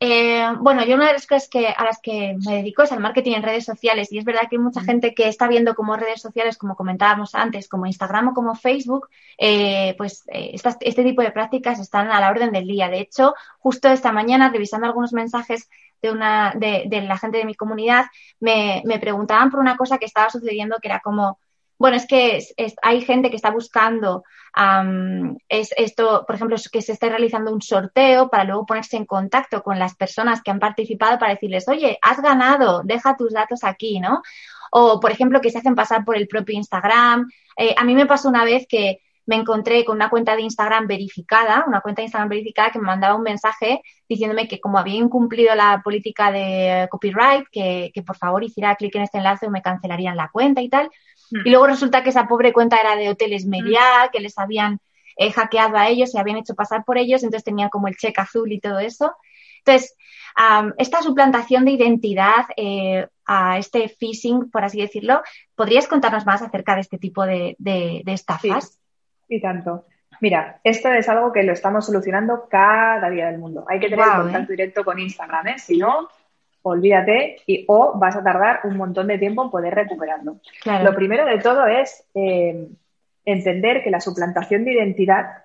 Eh, 0.05 0.45
bueno, 0.59 0.85
yo 0.85 0.97
una 0.97 1.07
de 1.07 1.13
las 1.13 1.27
cosas 1.29 1.49
que, 1.49 1.69
a 1.69 1.85
las 1.85 2.01
que 2.01 2.37
me 2.45 2.57
dedico 2.57 2.83
es 2.83 2.91
al 2.91 2.99
marketing 2.99 3.35
en 3.35 3.43
redes 3.45 3.65
sociales 3.65 4.11
y 4.11 4.19
es 4.19 4.25
verdad 4.25 4.49
que 4.51 4.57
hay 4.57 4.63
mucha 4.63 4.81
mm. 4.81 4.85
gente 4.85 5.15
que 5.15 5.29
está 5.29 5.47
viendo 5.47 5.77
como 5.77 5.97
redes 5.97 6.21
sociales, 6.21 6.59
como 6.59 6.75
comentábamos 6.75 7.37
antes, 7.37 7.69
como 7.69 7.87
Instagram 7.87 8.29
o 8.29 8.35
como 8.35 8.57
Facebook, 8.57 9.09
eh, 9.39 9.95
pues 9.97 10.25
eh, 10.33 10.57
este 10.81 11.05
tipo 11.05 11.23
de 11.23 11.31
prácticas 11.31 11.79
están 11.79 12.11
a 12.11 12.21
la 12.21 12.31
orden 12.31 12.51
del 12.51 12.67
día. 12.67 12.89
De 12.89 12.99
hecho, 12.99 13.35
justo 13.61 13.89
esta 13.89 14.11
mañana, 14.11 14.51
revisando 14.51 14.87
algunos 14.87 15.13
mensajes 15.13 15.71
de, 16.03 16.11
una, 16.11 16.53
de, 16.57 16.89
la 17.07 17.17
gente 17.17 17.39
de 17.39 17.45
mi 17.45 17.55
comunidad, 17.55 18.07
me, 18.41 18.83
me 18.85 18.99
preguntaban 18.99 19.51
por 19.51 19.61
una 19.61 19.77
cosa 19.77 19.99
que 19.99 20.07
estaba 20.07 20.31
sucediendo 20.31 20.77
que 20.81 20.89
era 20.89 21.01
como 21.01 21.39
bueno, 21.79 21.97
es 21.97 22.07
que 22.07 22.39
hay 22.81 23.01
gente 23.01 23.29
que 23.29 23.35
está 23.35 23.51
buscando 23.51 24.23
es 25.49 25.75
esto, 25.77 26.25
por 26.25 26.37
ejemplo, 26.37 26.57
que 26.71 26.81
se 26.81 26.93
esté 26.93 27.09
realizando 27.09 27.53
un 27.53 27.61
sorteo 27.61 28.29
para 28.29 28.45
luego 28.45 28.67
ponerse 28.67 28.97
en 28.97 29.05
contacto 29.05 29.65
con 29.65 29.81
las 29.81 29.97
personas 29.97 30.43
que 30.43 30.53
han 30.53 30.61
participado 30.61 31.19
para 31.19 31.33
decirles, 31.33 31.67
oye, 31.67 31.99
has 32.01 32.23
ganado, 32.23 32.83
deja 32.85 33.17
tus 33.17 33.33
datos 33.33 33.65
aquí, 33.65 33.99
¿no? 33.99 34.23
o, 34.75 34.99
por 35.01 35.11
ejemplo, 35.11 35.41
que 35.43 35.51
se 35.51 35.59
hacen 35.59 35.75
pasar 35.75 36.03
por 36.03 36.17
el 36.17 36.27
propio 36.27 36.57
Instagram. 36.57 37.31
Eh, 37.57 37.75
a 37.77 37.85
mí 37.85 37.95
me 37.95 38.07
pasó 38.07 38.31
una 38.31 38.43
vez 38.43 38.67
que 38.67 39.01
me 39.27 39.37
encontré 39.37 39.85
con 39.85 39.97
una 39.97 40.11
cuenta 40.11 40.35
de 40.35 40.43
Instagram 40.43 40.87
verificada, 40.87 41.65
una 41.67 41.81
cuenta 41.81 42.03
de 42.03 42.07
Instagram 42.07 42.29
verificada 42.29 42.71
que 42.71 42.79
me 42.79 42.87
mandaba 42.87 43.15
un 43.15 43.23
mensaje 43.23 43.81
diciéndome 44.09 44.49
que 44.49 44.61
como 44.61 44.79
había 44.79 44.97
incumplido 44.97 45.55
la 45.55 45.81
política 45.83 46.33
de 46.33 46.89
copyright, 46.91 47.47
que, 47.51 47.93
por 48.05 48.17
favor 48.17 48.43
hiciera 48.43 48.75
clic 48.75 48.95
en 48.97 49.03
este 49.03 49.19
enlace 49.19 49.47
o 49.47 49.51
me 49.51 49.63
cancelarían 49.63 50.17
la 50.17 50.29
cuenta 50.29 50.61
y 50.61 50.69
tal. 50.69 50.91
Hmm. 51.31 51.41
Y 51.45 51.51
luego 51.51 51.67
resulta 51.67 52.03
que 52.03 52.11
esa 52.11 52.27
pobre 52.27 52.53
cuenta 52.53 52.81
era 52.81 52.97
de 52.97 53.09
hoteles 53.09 53.47
media, 53.47 53.81
hmm. 53.81 54.11
que 54.13 54.21
les 54.21 54.39
habían 54.39 54.81
eh, 55.17 55.31
hackeado 55.31 55.77
a 55.77 55.89
ellos, 55.89 56.11
se 56.11 56.19
habían 56.19 56.39
hecho 56.39 56.55
pasar 56.55 56.85
por 56.85 56.99
ellos, 56.99 57.23
entonces 57.23 57.45
tenían 57.45 57.69
como 57.69 57.89
el 57.89 57.97
cheque 57.97 58.21
azul 58.21 58.51
y 58.51 58.61
todo 58.61 58.79
eso. 58.79 59.13
Entonces, 59.65 59.97
esta 60.79 61.03
suplantación 61.03 61.65
de 61.65 61.73
identidad 61.73 62.47
eh, 62.57 63.07
a 63.27 63.59
este 63.59 63.89
phishing, 63.89 64.51
por 64.51 64.65
así 64.65 64.81
decirlo, 64.81 65.23
¿podrías 65.55 65.87
contarnos 65.87 66.27
más 66.27 66.43
acerca 66.43 66.75
de 66.75 66.81
este 66.81 66.99
tipo 66.99 67.25
de, 67.25 67.57
estafas? 68.07 68.82
Y 69.35 69.41
tanto. 69.41 69.87
Mira, 70.21 70.61
esto 70.63 70.93
es 70.93 71.09
algo 71.09 71.33
que 71.33 71.43
lo 71.43 71.53
estamos 71.53 71.87
solucionando 71.87 72.47
cada 72.49 73.09
día 73.11 73.27
del 73.27 73.39
mundo. 73.39 73.65
Hay 73.69 73.81
que 73.81 73.89
tener 73.89 74.05
contacto 74.05 74.53
¿eh? 74.53 74.57
directo 74.57 74.85
con 74.85 74.99
Instagram, 74.99 75.49
¿eh? 75.49 75.59
Si 75.59 75.79
no, 75.79 76.09
olvídate 76.63 77.37
y 77.47 77.65
o 77.69 77.99
vas 77.99 78.17
a 78.17 78.23
tardar 78.23 78.61
un 78.65 78.77
montón 78.77 79.09
de 79.09 79.19
tiempo 79.19 79.43
en 79.43 79.51
poder 79.51 79.75
recuperarlo. 79.75 80.37
Lo 80.83 80.95
primero 80.95 81.27
de 81.27 81.39
todo 81.39 81.67
es 81.67 82.05
eh, 82.15 82.69
entender 83.25 83.83
que 83.83 83.91
la 83.91 84.01
suplantación 84.01 84.65
de 84.65 84.73
identidad 84.73 85.45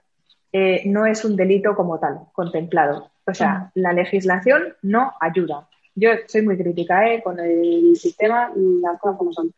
eh, 0.51 0.83
no 0.85 1.05
es 1.05 1.25
un 1.25 1.35
delito 1.35 1.75
como 1.75 1.99
tal, 1.99 2.19
contemplado. 2.33 3.11
O 3.25 3.33
sea, 3.33 3.71
la 3.73 3.93
legislación 3.93 4.75
no 4.81 5.13
ayuda. 5.19 5.67
Yo 5.95 6.11
soy 6.27 6.43
muy 6.43 6.57
crítica 6.57 7.11
¿eh? 7.11 7.21
con 7.21 7.39
el 7.39 7.95
sistema 7.95 8.51
y 8.55 8.79
las 8.81 8.99
cosas 8.99 9.17
como 9.17 9.33
son. 9.33 9.53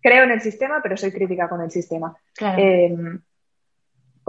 Creo 0.00 0.24
en 0.24 0.30
el 0.30 0.40
sistema, 0.40 0.80
pero 0.82 0.96
soy 0.96 1.12
crítica 1.12 1.48
con 1.48 1.60
el 1.60 1.70
sistema. 1.70 2.16
Em, 2.40 3.20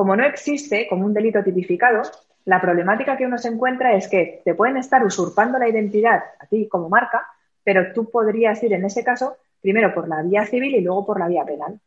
como 0.01 0.15
no 0.15 0.25
existe 0.25 0.87
como 0.89 1.05
un 1.05 1.13
delito 1.13 1.43
tipificado, 1.43 2.01
la 2.45 2.59
problemática 2.59 3.15
que 3.15 3.27
uno 3.27 3.37
se 3.37 3.49
encuentra 3.49 3.93
es 3.93 4.07
que 4.07 4.41
te 4.43 4.55
pueden 4.55 4.77
estar 4.77 5.05
usurpando 5.05 5.59
la 5.59 5.69
identidad 5.69 6.23
a 6.39 6.47
ti 6.47 6.67
como 6.67 6.89
marca, 6.89 7.27
pero 7.63 7.93
tú 7.93 8.09
podrías 8.09 8.63
ir 8.63 8.73
en 8.73 8.83
ese 8.83 9.03
caso 9.03 9.37
primero 9.61 9.93
por 9.93 10.07
la 10.07 10.23
vía 10.23 10.43
civil 10.47 10.73
y 10.73 10.81
luego 10.81 11.05
por 11.05 11.19
la 11.19 11.27
vía 11.27 11.45
penal. 11.45 11.79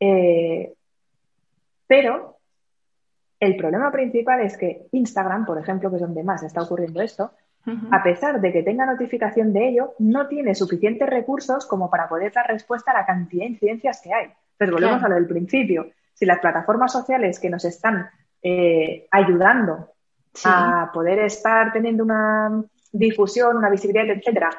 Eh, 0.00 0.74
pero 1.86 2.36
el 3.40 3.56
problema 3.56 3.90
principal 3.90 4.42
es 4.42 4.58
que 4.58 4.88
Instagram, 4.92 5.46
por 5.46 5.56
ejemplo, 5.56 5.88
que 5.88 5.96
es 5.96 6.02
donde 6.02 6.22
más 6.22 6.42
está 6.42 6.60
ocurriendo 6.60 7.00
esto, 7.00 7.30
a 7.90 8.02
pesar 8.02 8.38
de 8.38 8.52
que 8.52 8.62
tenga 8.62 8.84
notificación 8.84 9.54
de 9.54 9.66
ello, 9.66 9.94
no 9.98 10.28
tiene 10.28 10.54
suficientes 10.54 11.08
recursos 11.08 11.64
como 11.64 11.88
para 11.88 12.06
poder 12.06 12.34
dar 12.34 12.48
respuesta 12.48 12.90
a 12.90 12.98
la 13.00 13.06
cantidad 13.06 13.44
de 13.44 13.52
incidencias 13.52 14.02
que 14.02 14.12
hay. 14.12 14.26
Entonces, 14.58 14.74
volvemos 14.74 15.02
a 15.02 15.08
lo 15.08 15.14
del 15.14 15.26
principio. 15.26 15.86
Si 16.20 16.26
las 16.26 16.38
plataformas 16.38 16.92
sociales 16.92 17.40
que 17.40 17.48
nos 17.48 17.64
están 17.64 18.10
eh, 18.42 19.08
ayudando 19.10 19.88
a 20.44 20.90
poder 20.92 21.20
estar 21.20 21.72
teniendo 21.72 22.04
una 22.04 22.62
difusión, 22.92 23.56
una 23.56 23.70
visibilidad, 23.70 24.14
etcétera, 24.14 24.50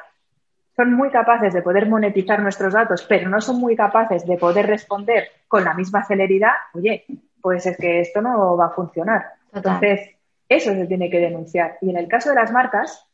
son 0.74 0.92
muy 0.92 1.08
capaces 1.10 1.54
de 1.54 1.62
poder 1.62 1.88
monetizar 1.88 2.42
nuestros 2.42 2.74
datos, 2.74 3.06
pero 3.08 3.30
no 3.30 3.40
son 3.40 3.60
muy 3.60 3.76
capaces 3.76 4.26
de 4.26 4.36
poder 4.38 4.66
responder 4.66 5.28
con 5.46 5.62
la 5.62 5.72
misma 5.72 6.04
celeridad, 6.04 6.50
oye, 6.74 7.04
pues 7.40 7.64
es 7.64 7.76
que 7.76 8.00
esto 8.00 8.20
no 8.20 8.56
va 8.56 8.66
a 8.66 8.70
funcionar. 8.70 9.24
Entonces, 9.52 10.16
eso 10.48 10.72
se 10.72 10.86
tiene 10.86 11.10
que 11.10 11.20
denunciar. 11.20 11.78
Y 11.80 11.90
en 11.90 11.96
el 11.96 12.08
caso 12.08 12.30
de 12.30 12.34
las 12.34 12.50
marcas, 12.50 13.06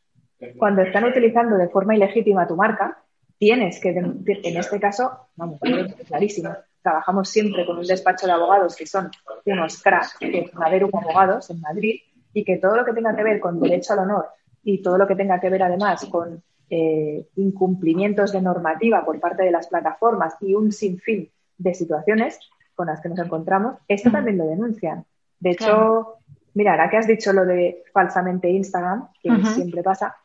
cuando 0.57 0.81
están 0.81 1.03
utilizando 1.03 1.55
de 1.55 1.69
forma 1.69 1.95
ilegítima 1.95 2.47
tu 2.47 2.55
marca, 2.55 2.97
tienes 3.37 3.79
que 3.79 3.93
denunciar. 3.93 4.39
En 4.43 4.57
este 4.57 4.79
caso, 4.79 5.27
vamos, 5.35 5.59
clarísimo. 6.07 6.55
Trabajamos 6.81 7.29
siempre 7.29 7.65
con 7.65 7.77
un 7.77 7.85
despacho 7.85 8.25
de 8.25 8.33
abogados 8.33 8.75
que 8.75 8.87
son 8.87 9.11
unos 9.45 9.81
cracks, 9.81 10.15
que 10.17 10.49
a 10.53 10.65
haber 10.65 10.83
abogados 10.83 11.49
en 11.49 11.59
Madrid, 11.61 11.99
y 12.33 12.43
que 12.43 12.57
todo 12.57 12.75
lo 12.75 12.85
que 12.85 12.93
tenga 12.93 13.15
que 13.15 13.23
ver 13.23 13.39
con 13.39 13.59
derecho 13.59 13.93
al 13.93 13.99
honor 13.99 14.27
y 14.63 14.81
todo 14.81 14.97
lo 14.97 15.07
que 15.07 15.15
tenga 15.15 15.39
que 15.39 15.49
ver 15.49 15.63
además 15.63 16.05
con 16.05 16.43
eh, 16.69 17.27
incumplimientos 17.35 18.31
de 18.31 18.41
normativa 18.41 19.03
por 19.03 19.19
parte 19.19 19.43
de 19.43 19.51
las 19.51 19.67
plataformas 19.67 20.35
y 20.41 20.53
un 20.53 20.71
sinfín 20.71 21.29
de 21.57 21.73
situaciones 21.73 22.39
con 22.75 22.87
las 22.87 23.01
que 23.01 23.09
nos 23.09 23.19
encontramos, 23.19 23.75
esto 23.87 24.09
también 24.09 24.37
lo 24.37 24.45
denuncian. 24.45 25.03
De 25.39 25.51
hecho, 25.51 26.15
mira, 26.53 26.71
ahora 26.71 26.89
que 26.89 26.97
has 26.97 27.07
dicho 27.07 27.33
lo 27.33 27.45
de 27.45 27.83
falsamente 27.91 28.49
Instagram, 28.49 29.09
que 29.21 29.29
siempre 29.53 29.83
pasa, 29.83 30.15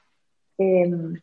em, 0.57 1.14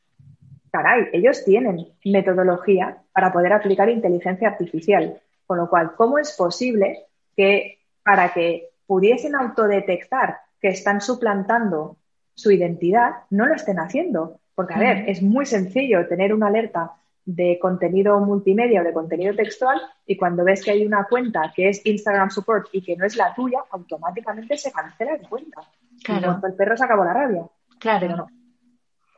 caray, 0.71 1.07
ellos 1.13 1.43
tienen 1.43 1.87
metodología 2.05 2.97
para 3.13 3.31
poder 3.31 3.53
aplicar 3.53 3.89
inteligencia 3.89 4.49
artificial. 4.49 5.21
Con 5.45 5.57
lo 5.57 5.69
cual, 5.69 5.93
¿cómo 5.95 6.17
es 6.17 6.31
posible 6.31 7.05
que 7.35 7.79
para 8.03 8.33
que 8.33 8.69
pudiesen 8.87 9.35
autodetectar 9.35 10.37
que 10.61 10.69
están 10.69 11.01
suplantando 11.01 11.97
su 12.33 12.51
identidad, 12.51 13.23
no 13.29 13.45
lo 13.45 13.55
estén 13.55 13.79
haciendo? 13.79 14.39
Porque, 14.55 14.73
a 14.73 14.79
ver, 14.79 15.09
es 15.09 15.21
muy 15.21 15.45
sencillo 15.45 16.07
tener 16.07 16.33
una 16.33 16.47
alerta 16.47 16.93
de 17.25 17.59
contenido 17.59 18.19
multimedia 18.19 18.81
o 18.81 18.83
de 18.83 18.93
contenido 18.93 19.35
textual 19.35 19.79
y 20.05 20.17
cuando 20.17 20.43
ves 20.43 20.63
que 20.63 20.71
hay 20.71 20.85
una 20.85 21.05
cuenta 21.05 21.51
que 21.55 21.69
es 21.69 21.85
Instagram 21.85 22.29
Support 22.31 22.69
y 22.71 22.81
que 22.81 22.95
no 22.95 23.05
es 23.05 23.15
la 23.15 23.33
tuya, 23.33 23.59
automáticamente 23.71 24.57
se 24.57 24.71
cancela 24.71 25.17
la 25.21 25.29
cuenta. 25.29 25.61
Claro. 26.03 26.39
el 26.43 26.53
perro 26.55 26.75
se 26.75 26.83
acabó 26.83 27.05
la 27.05 27.13
rabia. 27.13 27.45
Claro. 27.79 28.27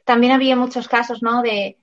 También 0.03 0.33
había 0.33 0.55
muchos 0.55 0.87
casos, 0.87 1.21
¿no? 1.21 1.41
De, 1.41 1.77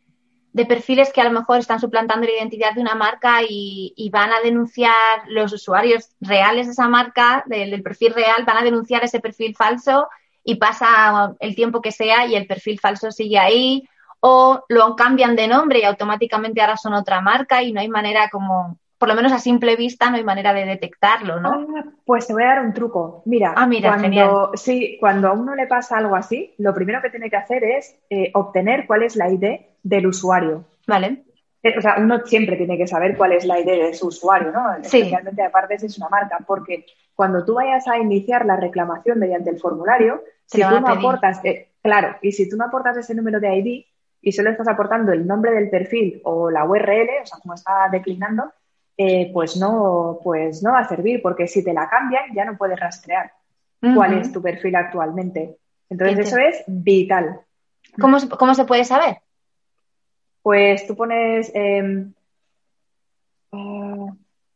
perfiles 0.69 1.13
que 1.13 1.21
a 1.21 1.25
lo 1.25 1.31
mejor 1.31 1.59
están 1.59 1.81
suplantando 1.81 2.27
la 2.27 2.33
identidad 2.33 2.75
de 2.75 2.81
una 2.81 2.95
marca 2.95 3.41
y, 3.49 4.11
van 4.13 4.33
a 4.33 4.41
denunciar 4.41 5.23
los 5.29 5.53
usuarios 5.53 6.11
reales 6.21 6.67
de 6.67 6.73
esa 6.73 6.89
marca, 6.89 7.45
del, 7.47 7.83
perfil 7.83 8.15
real, 8.15 8.45
van 8.45 8.59
a 8.59 8.65
denunciar 8.65 9.05
ese 9.05 9.21
perfil 9.21 9.55
falso 9.55 10.09
y 10.43 10.57
pasa 10.57 11.35
el 11.39 11.55
tiempo 11.55 11.81
que 11.81 11.93
sea 11.93 12.27
y 12.27 12.35
el 12.35 12.47
perfil 12.47 12.81
falso 12.81 13.13
sigue 13.13 13.39
ahí 13.39 13.89
o 14.21 14.65
lo 14.69 14.97
cambian 14.97 15.37
de 15.37 15.49
nombre 15.49 15.81
y 15.81 15.85
automáticamente 15.85 16.61
ahora 16.61 16.77
son 16.77 16.95
otra 16.95 17.21
marca 17.21 17.63
y 17.63 17.73
no 17.73 17.81
hay 17.81 17.89
manera 17.89 18.29
como, 18.29 18.79
por 19.01 19.09
lo 19.09 19.15
menos 19.15 19.33
a 19.33 19.39
simple 19.39 19.77
vista, 19.77 20.11
no 20.11 20.19
hay 20.19 20.25
manera 20.25 20.53
de 20.53 20.67
detectarlo, 20.67 21.41
¿no? 21.41 21.49
Ah, 21.49 21.85
pues 22.05 22.27
te 22.27 22.35
voy 22.35 22.43
a 22.43 22.49
dar 22.49 22.61
un 22.61 22.75
truco. 22.75 23.23
Mira, 23.25 23.55
ah, 23.57 23.67
mira 23.67 23.97
cuando, 23.97 24.51
sí, 24.57 24.99
cuando 25.01 25.29
a 25.29 25.33
uno 25.33 25.55
le 25.55 25.67
pasa 25.67 25.97
algo 25.97 26.15
así, 26.15 26.53
lo 26.59 26.75
primero 26.75 27.01
que 27.01 27.09
tiene 27.09 27.31
que 27.31 27.37
hacer 27.37 27.65
es 27.65 27.97
eh, 28.11 28.31
obtener 28.35 28.87
cuál 28.87 29.03
es 29.05 29.17
la 29.17 29.31
ID 29.31 29.59
del 29.83 30.07
usuario. 30.07 30.67
Vale. 30.87 31.23
Eh, 31.63 31.79
o 31.79 31.81
sea, 31.81 31.97
uno 31.97 32.27
siempre 32.27 32.57
tiene 32.57 32.77
que 32.77 32.87
saber 32.87 33.17
cuál 33.17 33.33
es 33.33 33.47
la 33.47 33.59
ID 33.59 33.65
de 33.65 33.95
su 33.95 34.09
usuario, 34.09 34.53
¿no? 34.53 34.67
Sí. 34.83 34.99
Especialmente 34.99 35.43
aparte 35.45 35.79
si 35.79 35.87
es 35.87 35.97
una 35.97 36.11
marca, 36.11 36.39
porque 36.47 36.85
cuando 37.15 37.43
tú 37.43 37.55
vayas 37.55 37.89
a 37.89 37.97
iniciar 37.97 38.45
la 38.45 38.57
reclamación 38.57 39.19
mediante 39.19 39.49
el 39.49 39.59
formulario, 39.59 40.23
si 40.45 40.61
tú 40.61 40.79
no 40.79 40.87
aportas, 40.87 41.43
eh, 41.47 41.71
claro, 41.83 42.17
y 42.21 42.33
si 42.33 42.51
tú 42.51 42.59
no 42.59 42.67
aportas 42.67 42.99
ese 42.99 43.15
número 43.15 43.41
de 43.41 43.57
ID, 43.57 43.85
y 44.21 44.33
solo 44.33 44.51
estás 44.51 44.69
aportando 44.69 45.13
el 45.13 45.27
nombre 45.27 45.53
del 45.53 45.71
perfil 45.71 46.21
o 46.25 46.51
la 46.51 46.67
URL, 46.67 47.09
o 47.23 47.27
sea, 47.27 47.39
como 47.41 47.55
está 47.55 47.89
declinando, 47.91 48.53
eh, 49.03 49.31
pues, 49.33 49.57
no, 49.57 50.19
pues 50.23 50.63
no 50.63 50.73
va 50.73 50.81
a 50.81 50.89
servir, 50.89 51.23
porque 51.23 51.49
si 51.49 51.65
te 51.65 51.73
la 51.73 51.89
cambian 51.89 52.35
ya 52.35 52.45
no 52.45 52.59
puedes 52.59 52.79
rastrear 52.79 53.33
cuál 53.95 54.19
es 54.19 54.31
tu 54.31 54.43
perfil 54.43 54.77
actualmente. 54.77 55.57
Entonces, 55.89 56.27
eso 56.27 56.37
es 56.37 56.63
vital. 56.67 57.41
¿Cómo, 57.99 58.19
¿Cómo, 58.39 58.55
se 58.55 58.67
puede 58.67 58.85
saber? 58.85 59.17
Pues 60.43 60.87
tú 60.87 60.95
pones 60.95 61.51
em, 61.55 62.13
ah, 63.53 64.09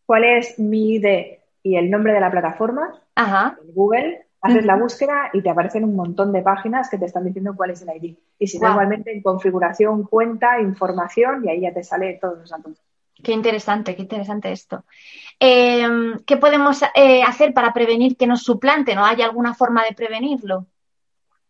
cuál 0.05 0.25
es 0.25 0.59
mi 0.59 0.97
ID 0.97 1.39
y 1.63 1.77
el 1.77 1.91
nombre 1.91 2.13
de 2.13 2.21
la 2.21 2.31
plataforma 2.31 3.01
en 3.17 3.75
Google 3.75 4.27
haces 4.43 4.67
la 4.67 4.77
búsqueda 4.77 5.31
y 5.33 5.41
te 5.41 5.49
aparecen 5.49 5.85
un 5.85 5.97
montón 5.97 6.35
de 6.35 6.43
páginas 6.43 6.91
que 6.91 6.99
te 6.99 7.07
están 7.07 7.25
diciendo 7.25 7.57
cuál 7.57 7.71
es 7.71 7.81
el 7.81 7.97
ID. 7.97 8.15
Y 8.39 8.47
si 8.47 8.59
no, 8.59 8.73
igualmente 8.73 9.11
en 9.11 9.23
configuración, 9.23 10.03
cuenta, 10.03 10.61
información 10.61 11.47
y 11.47 11.49
ahí 11.49 11.61
ya 11.63 11.73
te 11.73 11.83
sale 11.83 12.19
todos 12.21 12.41
los 12.41 12.51
datos. 12.51 12.79
Qué 13.25 13.33
interesante, 13.33 13.97
qué 13.97 14.03
interesante 14.03 14.53
esto. 14.53 14.85
Em, 15.41 16.19
¿Qué 16.27 16.37
podemos 16.37 16.83
eh, 16.95 17.23
hacer 17.23 17.53
para 17.55 17.73
prevenir 17.73 18.17
que 18.17 18.27
nos 18.27 18.43
suplante? 18.43 18.95
¿No 18.95 19.05
hay 19.05 19.23
alguna 19.23 19.55
forma 19.55 19.83
de 19.83 19.95
prevenirlo? 19.95 20.67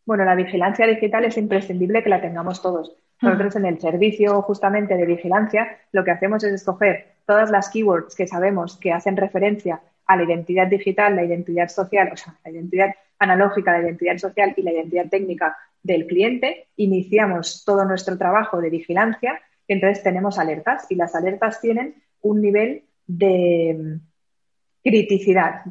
Bueno, 0.07 0.25
la 0.25 0.35
vigilancia 0.35 0.87
digital 0.87 1.25
es 1.25 1.37
imprescindible 1.37 2.03
que 2.03 2.11
la 2.11 2.21
tengamos 2.21 2.63
todos. 2.63 2.93
Nosotros 3.21 3.57
en 3.57 3.67
el 3.67 3.81
servicio 3.81 4.43
justamente 4.43 4.97
de 4.97 5.07
vigilancia 5.07 5.79
lo 5.93 6.05
que 6.05 6.11
hacemos 6.11 6.45
es 6.45 6.53
escoger 6.53 7.15
todas 7.27 7.51
las 7.51 7.71
keywords 7.71 8.15
que 8.15 8.27
sabemos 8.27 8.77
que 8.77 8.93
hacen 8.93 9.17
referencia 9.17 9.81
a 10.07 10.17
la 10.17 10.25
identidad 10.25 10.67
digital, 10.67 11.17
la 11.17 11.25
identidad 11.25 11.69
social, 11.69 12.11
o 12.13 12.17
sea, 12.17 12.39
la 12.45 12.51
identidad 12.51 12.95
analógica, 13.19 13.73
la 13.73 13.85
identidad 13.85 14.19
social 14.19 14.53
y 14.57 14.63
la 14.63 14.73
identidad 14.73 15.09
técnica 15.09 15.57
del 15.83 16.07
cliente, 16.07 16.69
iniciamos 16.77 17.65
todo 17.65 17.85
nuestro 17.85 18.19
trabajo 18.19 18.61
de 18.61 18.71
vigilancia 18.71 19.41
entonces 19.69 20.03
tenemos 20.03 20.39
alertas 20.39 20.87
y 20.91 20.95
las 20.95 21.15
alertas 21.15 21.61
tienen 21.61 22.03
un 22.21 22.41
nivel 22.41 22.85
de 23.07 23.77
mm, 23.79 24.89
criticidad. 24.89 25.63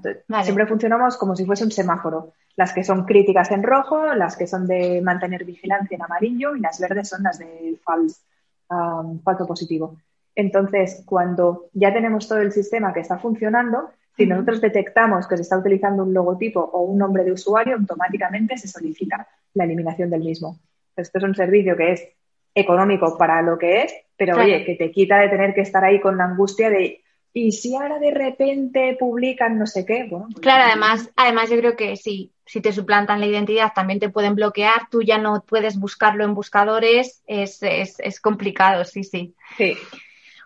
Siempre 0.43 0.67
funcionamos 0.67 1.17
como 1.17 1.35
si 1.35 1.45
fuese 1.45 1.63
un 1.63 1.71
semáforo. 1.71 2.33
Las 2.55 2.73
que 2.73 2.83
son 2.83 3.05
críticas 3.05 3.51
en 3.51 3.63
rojo, 3.63 4.13
las 4.13 4.37
que 4.37 4.45
son 4.45 4.67
de 4.67 5.01
mantener 5.01 5.43
vigilancia 5.43 5.95
en 5.95 6.03
amarillo 6.03 6.55
y 6.55 6.59
las 6.59 6.79
verdes 6.79 7.09
son 7.09 7.23
las 7.23 7.39
de 7.39 7.79
false 7.83 8.21
falso 9.23 9.45
positivo. 9.45 9.97
Entonces, 10.35 11.03
cuando 11.05 11.69
ya 11.73 11.93
tenemos 11.93 12.27
todo 12.27 12.39
el 12.39 12.51
sistema 12.51 12.93
que 12.93 13.01
está 13.01 13.19
funcionando, 13.19 13.91
si 14.15 14.25
nosotros 14.25 14.61
detectamos 14.61 15.27
que 15.27 15.35
se 15.37 15.43
está 15.43 15.57
utilizando 15.57 16.03
un 16.03 16.13
logotipo 16.13 16.59
o 16.59 16.81
un 16.81 16.97
nombre 16.97 17.23
de 17.23 17.31
usuario, 17.31 17.75
automáticamente 17.75 18.57
se 18.57 18.67
solicita 18.67 19.27
la 19.53 19.65
eliminación 19.65 20.09
del 20.09 20.21
mismo. 20.21 20.59
Esto 20.95 21.17
es 21.17 21.23
un 21.23 21.35
servicio 21.35 21.75
que 21.75 21.91
es 21.93 22.07
económico 22.55 23.17
para 23.17 23.41
lo 23.41 23.57
que 23.57 23.83
es, 23.83 23.93
pero 24.15 24.37
oye, 24.37 24.63
que 24.65 24.75
te 24.75 24.91
quita 24.91 25.19
de 25.19 25.29
tener 25.29 25.53
que 25.53 25.61
estar 25.61 25.83
ahí 25.83 25.99
con 25.99 26.17
la 26.17 26.25
angustia 26.25 26.69
de 26.69 27.01
y 27.35 27.51
si 27.51 27.75
ahora 27.75 27.97
de 27.97 28.11
repente 28.11 28.95
publican 28.99 29.57
no 29.57 29.65
sé 29.65 29.85
qué, 29.87 30.03
bueno. 30.03 30.27
Pues 30.31 30.41
claro, 30.41 30.65
además, 30.67 31.09
además 31.15 31.49
yo 31.49 31.57
creo 31.57 31.75
que 31.75 31.95
sí, 31.95 32.31
si 32.45 32.61
te 32.61 32.71
suplantan 32.71 33.19
la 33.19 33.25
identidad 33.25 33.73
también 33.73 33.99
te 33.99 34.09
pueden 34.09 34.35
bloquear, 34.35 34.87
tú 34.91 35.01
ya 35.01 35.17
no 35.17 35.43
puedes 35.47 35.79
buscarlo 35.79 36.25
en 36.25 36.35
buscadores, 36.35 37.23
es, 37.25 37.63
es, 37.63 37.99
es 37.99 38.21
complicado, 38.21 38.85
sí, 38.85 39.03
sí. 39.03 39.33
Sí. 39.57 39.75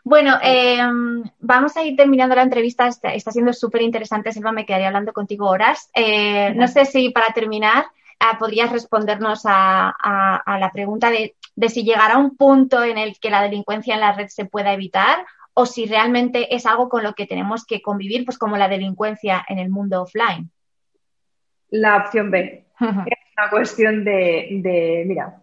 Bueno, 0.05 0.37
eh, 0.41 0.79
vamos 1.41 1.75
a 1.75 1.83
ir 1.83 1.97
terminando 1.97 2.33
la 2.33 2.43
entrevista. 2.43 2.87
Está, 2.87 3.29
siendo 3.29 3.51
súper 3.51 3.81
interesante, 3.81 4.31
Silva. 4.31 4.53
Me 4.53 4.65
quedaría 4.65 4.87
hablando 4.87 5.11
contigo 5.11 5.49
horas. 5.49 5.89
Eh, 5.93 6.53
no 6.55 6.69
sé 6.69 6.85
si 6.85 7.09
para 7.09 7.33
terminar 7.33 7.87
podrías 8.39 8.71
respondernos 8.71 9.41
a, 9.45 10.43
la 10.59 10.71
pregunta 10.71 11.09
de, 11.09 11.35
si 11.69 11.83
llegará 11.83 12.17
un 12.17 12.35
punto 12.35 12.83
en 12.83 12.97
el 12.97 13.19
que 13.19 13.29
la 13.29 13.41
delincuencia 13.41 13.95
en 13.95 14.01
la 14.01 14.13
red 14.13 14.27
se 14.27 14.45
pueda 14.45 14.73
evitar 14.73 15.25
o 15.53 15.65
si 15.65 15.85
realmente 15.87 16.55
es 16.55 16.65
algo 16.65 16.87
con 16.87 17.03
lo 17.03 17.13
que 17.13 17.25
tenemos 17.25 17.65
que 17.65 17.81
convivir, 17.81 18.25
pues 18.25 18.37
como 18.37 18.57
la 18.57 18.67
delincuencia 18.67 19.43
en 19.47 19.57
el 19.57 19.69
mundo 19.69 20.03
offline. 20.03 20.51
La 21.69 21.97
opción 21.97 22.29
B. 22.29 22.65
es 22.79 23.17
una 23.37 23.49
cuestión 23.49 24.03
de, 24.05 25.03
mira, 25.07 25.41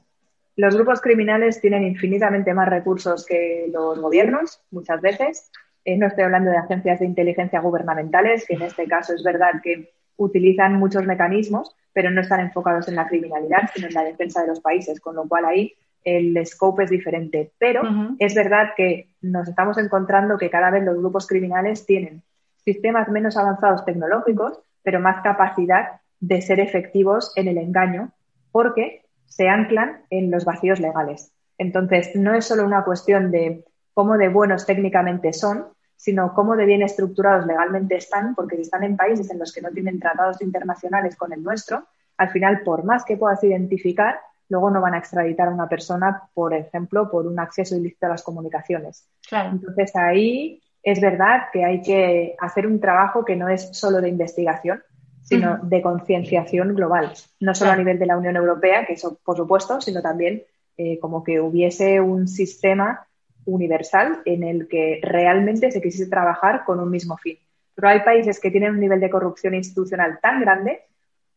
los 0.56 0.74
grupos 0.76 1.00
criminales 1.00 1.60
tienen 1.60 1.84
infinitamente 1.84 2.54
más 2.54 2.68
recursos 2.68 3.26
que 3.26 3.68
los 3.72 3.98
gobiernos, 3.98 4.60
muchas 4.70 5.00
veces. 5.00 5.50
Eh, 5.84 5.96
no 5.96 6.06
estoy 6.06 6.24
hablando 6.24 6.50
de 6.50 6.58
agencias 6.58 7.00
de 7.00 7.06
inteligencia 7.06 7.60
gubernamentales, 7.60 8.46
que 8.46 8.54
en 8.54 8.62
este 8.62 8.86
caso 8.86 9.14
es 9.14 9.22
verdad 9.24 9.54
que 9.62 9.92
utilizan 10.16 10.74
muchos 10.74 11.06
mecanismos, 11.06 11.74
pero 11.92 12.10
no 12.10 12.20
están 12.20 12.40
enfocados 12.40 12.88
en 12.88 12.96
la 12.96 13.06
criminalidad, 13.06 13.70
sino 13.74 13.88
en 13.88 13.94
la 13.94 14.04
defensa 14.04 14.42
de 14.42 14.48
los 14.48 14.60
países, 14.60 15.00
con 15.00 15.14
lo 15.14 15.28
cual 15.28 15.44
ahí 15.44 15.74
el 16.02 16.44
scope 16.46 16.84
es 16.84 16.90
diferente. 16.90 17.52
Pero 17.58 17.82
es 18.18 18.34
verdad 18.34 18.70
que 18.76 19.08
nos 19.22 19.48
estamos 19.48 19.78
encontrando 19.78 20.36
que 20.36 20.50
cada 20.50 20.70
vez 20.70 20.84
los 20.84 20.98
grupos 20.98 21.26
criminales 21.26 21.86
tienen 21.86 22.22
sistemas 22.56 23.08
menos 23.08 23.36
avanzados 23.36 23.84
tecnológicos, 23.84 24.58
pero 24.82 25.00
más 25.00 25.22
capacidad 25.22 26.00
de 26.20 26.40
ser 26.42 26.60
efectivos 26.60 27.32
en 27.36 27.48
el 27.48 27.58
engaño, 27.58 28.12
porque 28.52 29.02
se 29.26 29.48
anclan 29.48 30.02
en 30.10 30.30
los 30.30 30.44
vacíos 30.44 30.80
legales. 30.80 31.32
Entonces, 31.58 32.14
no 32.14 32.34
es 32.34 32.46
solo 32.46 32.64
una 32.64 32.84
cuestión 32.84 33.30
de 33.30 33.64
cómo 33.92 34.16
de 34.16 34.28
buenos 34.28 34.66
técnicamente 34.66 35.32
son, 35.32 35.66
sino 36.04 36.34
cómo 36.34 36.54
de 36.54 36.66
bien 36.66 36.82
estructurados 36.82 37.46
legalmente 37.46 37.96
están, 37.96 38.34
porque 38.34 38.56
si 38.56 38.62
están 38.62 38.84
en 38.84 38.94
países 38.94 39.30
en 39.30 39.38
los 39.38 39.54
que 39.54 39.62
no 39.62 39.70
tienen 39.70 39.98
tratados 39.98 40.42
internacionales 40.42 41.16
con 41.16 41.32
el 41.32 41.42
nuestro, 41.42 41.86
al 42.18 42.28
final, 42.28 42.60
por 42.62 42.84
más 42.84 43.06
que 43.06 43.16
puedas 43.16 43.42
identificar, 43.42 44.20
luego 44.50 44.68
no 44.68 44.82
van 44.82 44.92
a 44.92 44.98
extraditar 44.98 45.48
a 45.48 45.52
una 45.52 45.66
persona, 45.66 46.28
por 46.34 46.52
ejemplo, 46.52 47.10
por 47.10 47.26
un 47.26 47.40
acceso 47.40 47.74
ilícito 47.74 48.04
a 48.04 48.10
las 48.10 48.22
comunicaciones. 48.22 49.08
Entonces, 49.32 49.96
ahí 49.96 50.62
es 50.82 51.00
verdad 51.00 51.44
que 51.50 51.64
hay 51.64 51.80
que 51.80 52.36
hacer 52.38 52.66
un 52.66 52.80
trabajo 52.80 53.24
que 53.24 53.34
no 53.34 53.48
es 53.48 53.70
solo 53.72 54.02
de 54.02 54.10
investigación, 54.10 54.82
sino 55.22 55.56
de 55.62 55.80
concienciación 55.80 56.74
global, 56.74 57.14
no 57.40 57.54
solo 57.54 57.70
a 57.70 57.76
nivel 57.76 57.98
de 57.98 58.04
la 58.04 58.18
Unión 58.18 58.36
Europea, 58.36 58.84
que 58.84 58.92
eso 58.92 59.18
por 59.24 59.38
supuesto, 59.38 59.80
sino 59.80 60.02
también 60.02 60.42
eh, 60.76 60.98
como 60.98 61.24
que 61.24 61.40
hubiese 61.40 61.98
un 61.98 62.28
sistema 62.28 63.06
universal 63.46 64.22
en 64.24 64.42
el 64.42 64.68
que 64.68 65.00
realmente 65.02 65.70
se 65.70 65.80
quisiese 65.80 66.10
trabajar 66.10 66.64
con 66.64 66.80
un 66.80 66.90
mismo 66.90 67.16
fin. 67.16 67.38
Pero 67.74 67.88
hay 67.88 68.00
países 68.00 68.40
que 68.40 68.50
tienen 68.50 68.72
un 68.72 68.80
nivel 68.80 69.00
de 69.00 69.10
corrupción 69.10 69.54
institucional 69.54 70.18
tan 70.22 70.40
grande 70.40 70.82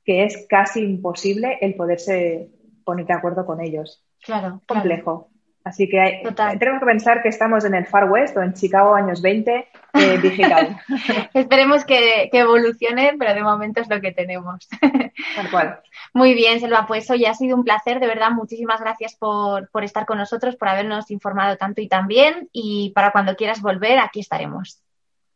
que 0.04 0.24
es 0.24 0.46
casi 0.48 0.84
imposible 0.84 1.58
el 1.62 1.76
poderse 1.76 2.50
poner 2.86 3.06
de 3.06 3.14
acuerdo 3.14 3.46
con 3.46 3.62
ellos. 3.62 4.04
Claro. 4.24 4.62
Complejo. 4.68 5.30
Así 5.68 5.90
que 5.90 6.24
tenemos 6.60 6.80
que 6.80 6.86
pensar 6.86 7.22
que 7.22 7.28
estamos 7.28 7.66
en 7.66 7.76
el 7.76 7.86
Far 7.86 8.10
West 8.10 8.38
o 8.38 8.42
en 8.42 8.54
Chicago 8.54 8.96
años 8.96 9.22
20 9.22 9.68
eh, 9.94 10.18
digital. 10.22 10.80
Esperemos 11.34 11.84
que, 11.84 12.30
evolucione, 12.32 13.16
pero 13.20 13.34
de 13.34 13.44
momento 13.44 13.82
es 13.82 13.90
lo 13.90 14.00
que 14.00 14.14
tenemos. 14.14 14.68
Tal 15.36 15.52
cual. 15.52 15.80
Muy 16.14 16.34
bien, 16.34 16.62
Selva, 16.62 16.86
pues 16.88 17.10
hoy 17.12 17.26
ha 17.26 17.34
sido 17.34 17.58
un 17.58 17.66
placer, 17.66 18.00
de 18.00 18.08
verdad, 18.08 18.32
muchísimas 18.32 18.80
gracias 18.80 19.16
por, 19.16 19.70
por 19.70 19.84
estar 19.84 20.06
con 20.06 20.18
nosotros, 20.18 20.56
por 20.56 20.70
habernos 20.70 21.12
informado 21.12 21.58
tanto 21.58 21.82
y 21.82 21.90
tan 21.90 22.08
bien 22.08 22.48
y 22.54 22.92
para 22.96 23.12
cuando 23.12 23.36
quieras 23.36 23.62
volver, 23.62 24.00
aquí 24.00 24.22
estaremos. 24.22 24.82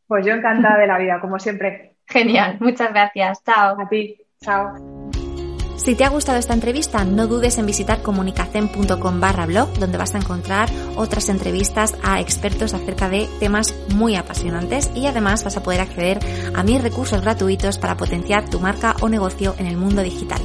Pues 0.07 0.25
yo 0.25 0.33
encantada 0.33 0.77
de 0.77 0.87
la 0.87 0.97
vida, 0.97 1.19
como 1.19 1.39
siempre. 1.39 1.95
Genial, 2.07 2.57
muchas 2.61 2.91
gracias. 2.91 3.43
Chao. 3.43 3.79
A 3.79 3.89
ti. 3.89 4.17
Chao. 4.41 5.11
Si 5.83 5.95
te 5.95 6.03
ha 6.03 6.09
gustado 6.09 6.37
esta 6.37 6.53
entrevista, 6.53 7.03
no 7.05 7.25
dudes 7.25 7.57
en 7.57 7.65
visitar 7.65 8.03
comunicacen.com 8.03 9.19
barra 9.19 9.47
blog, 9.47 9.73
donde 9.79 9.97
vas 9.97 10.13
a 10.13 10.19
encontrar 10.19 10.69
otras 10.95 11.27
entrevistas 11.27 11.95
a 12.03 12.21
expertos 12.21 12.75
acerca 12.75 13.09
de 13.09 13.27
temas 13.39 13.73
muy 13.95 14.15
apasionantes 14.15 14.91
y 14.93 15.07
además 15.07 15.43
vas 15.43 15.57
a 15.57 15.63
poder 15.63 15.81
acceder 15.81 16.19
a 16.53 16.61
mis 16.61 16.83
recursos 16.83 17.21
gratuitos 17.21 17.79
para 17.79 17.97
potenciar 17.97 18.47
tu 18.47 18.59
marca 18.59 18.95
o 19.01 19.09
negocio 19.09 19.55
en 19.57 19.65
el 19.65 19.75
mundo 19.75 20.03
digital. 20.03 20.41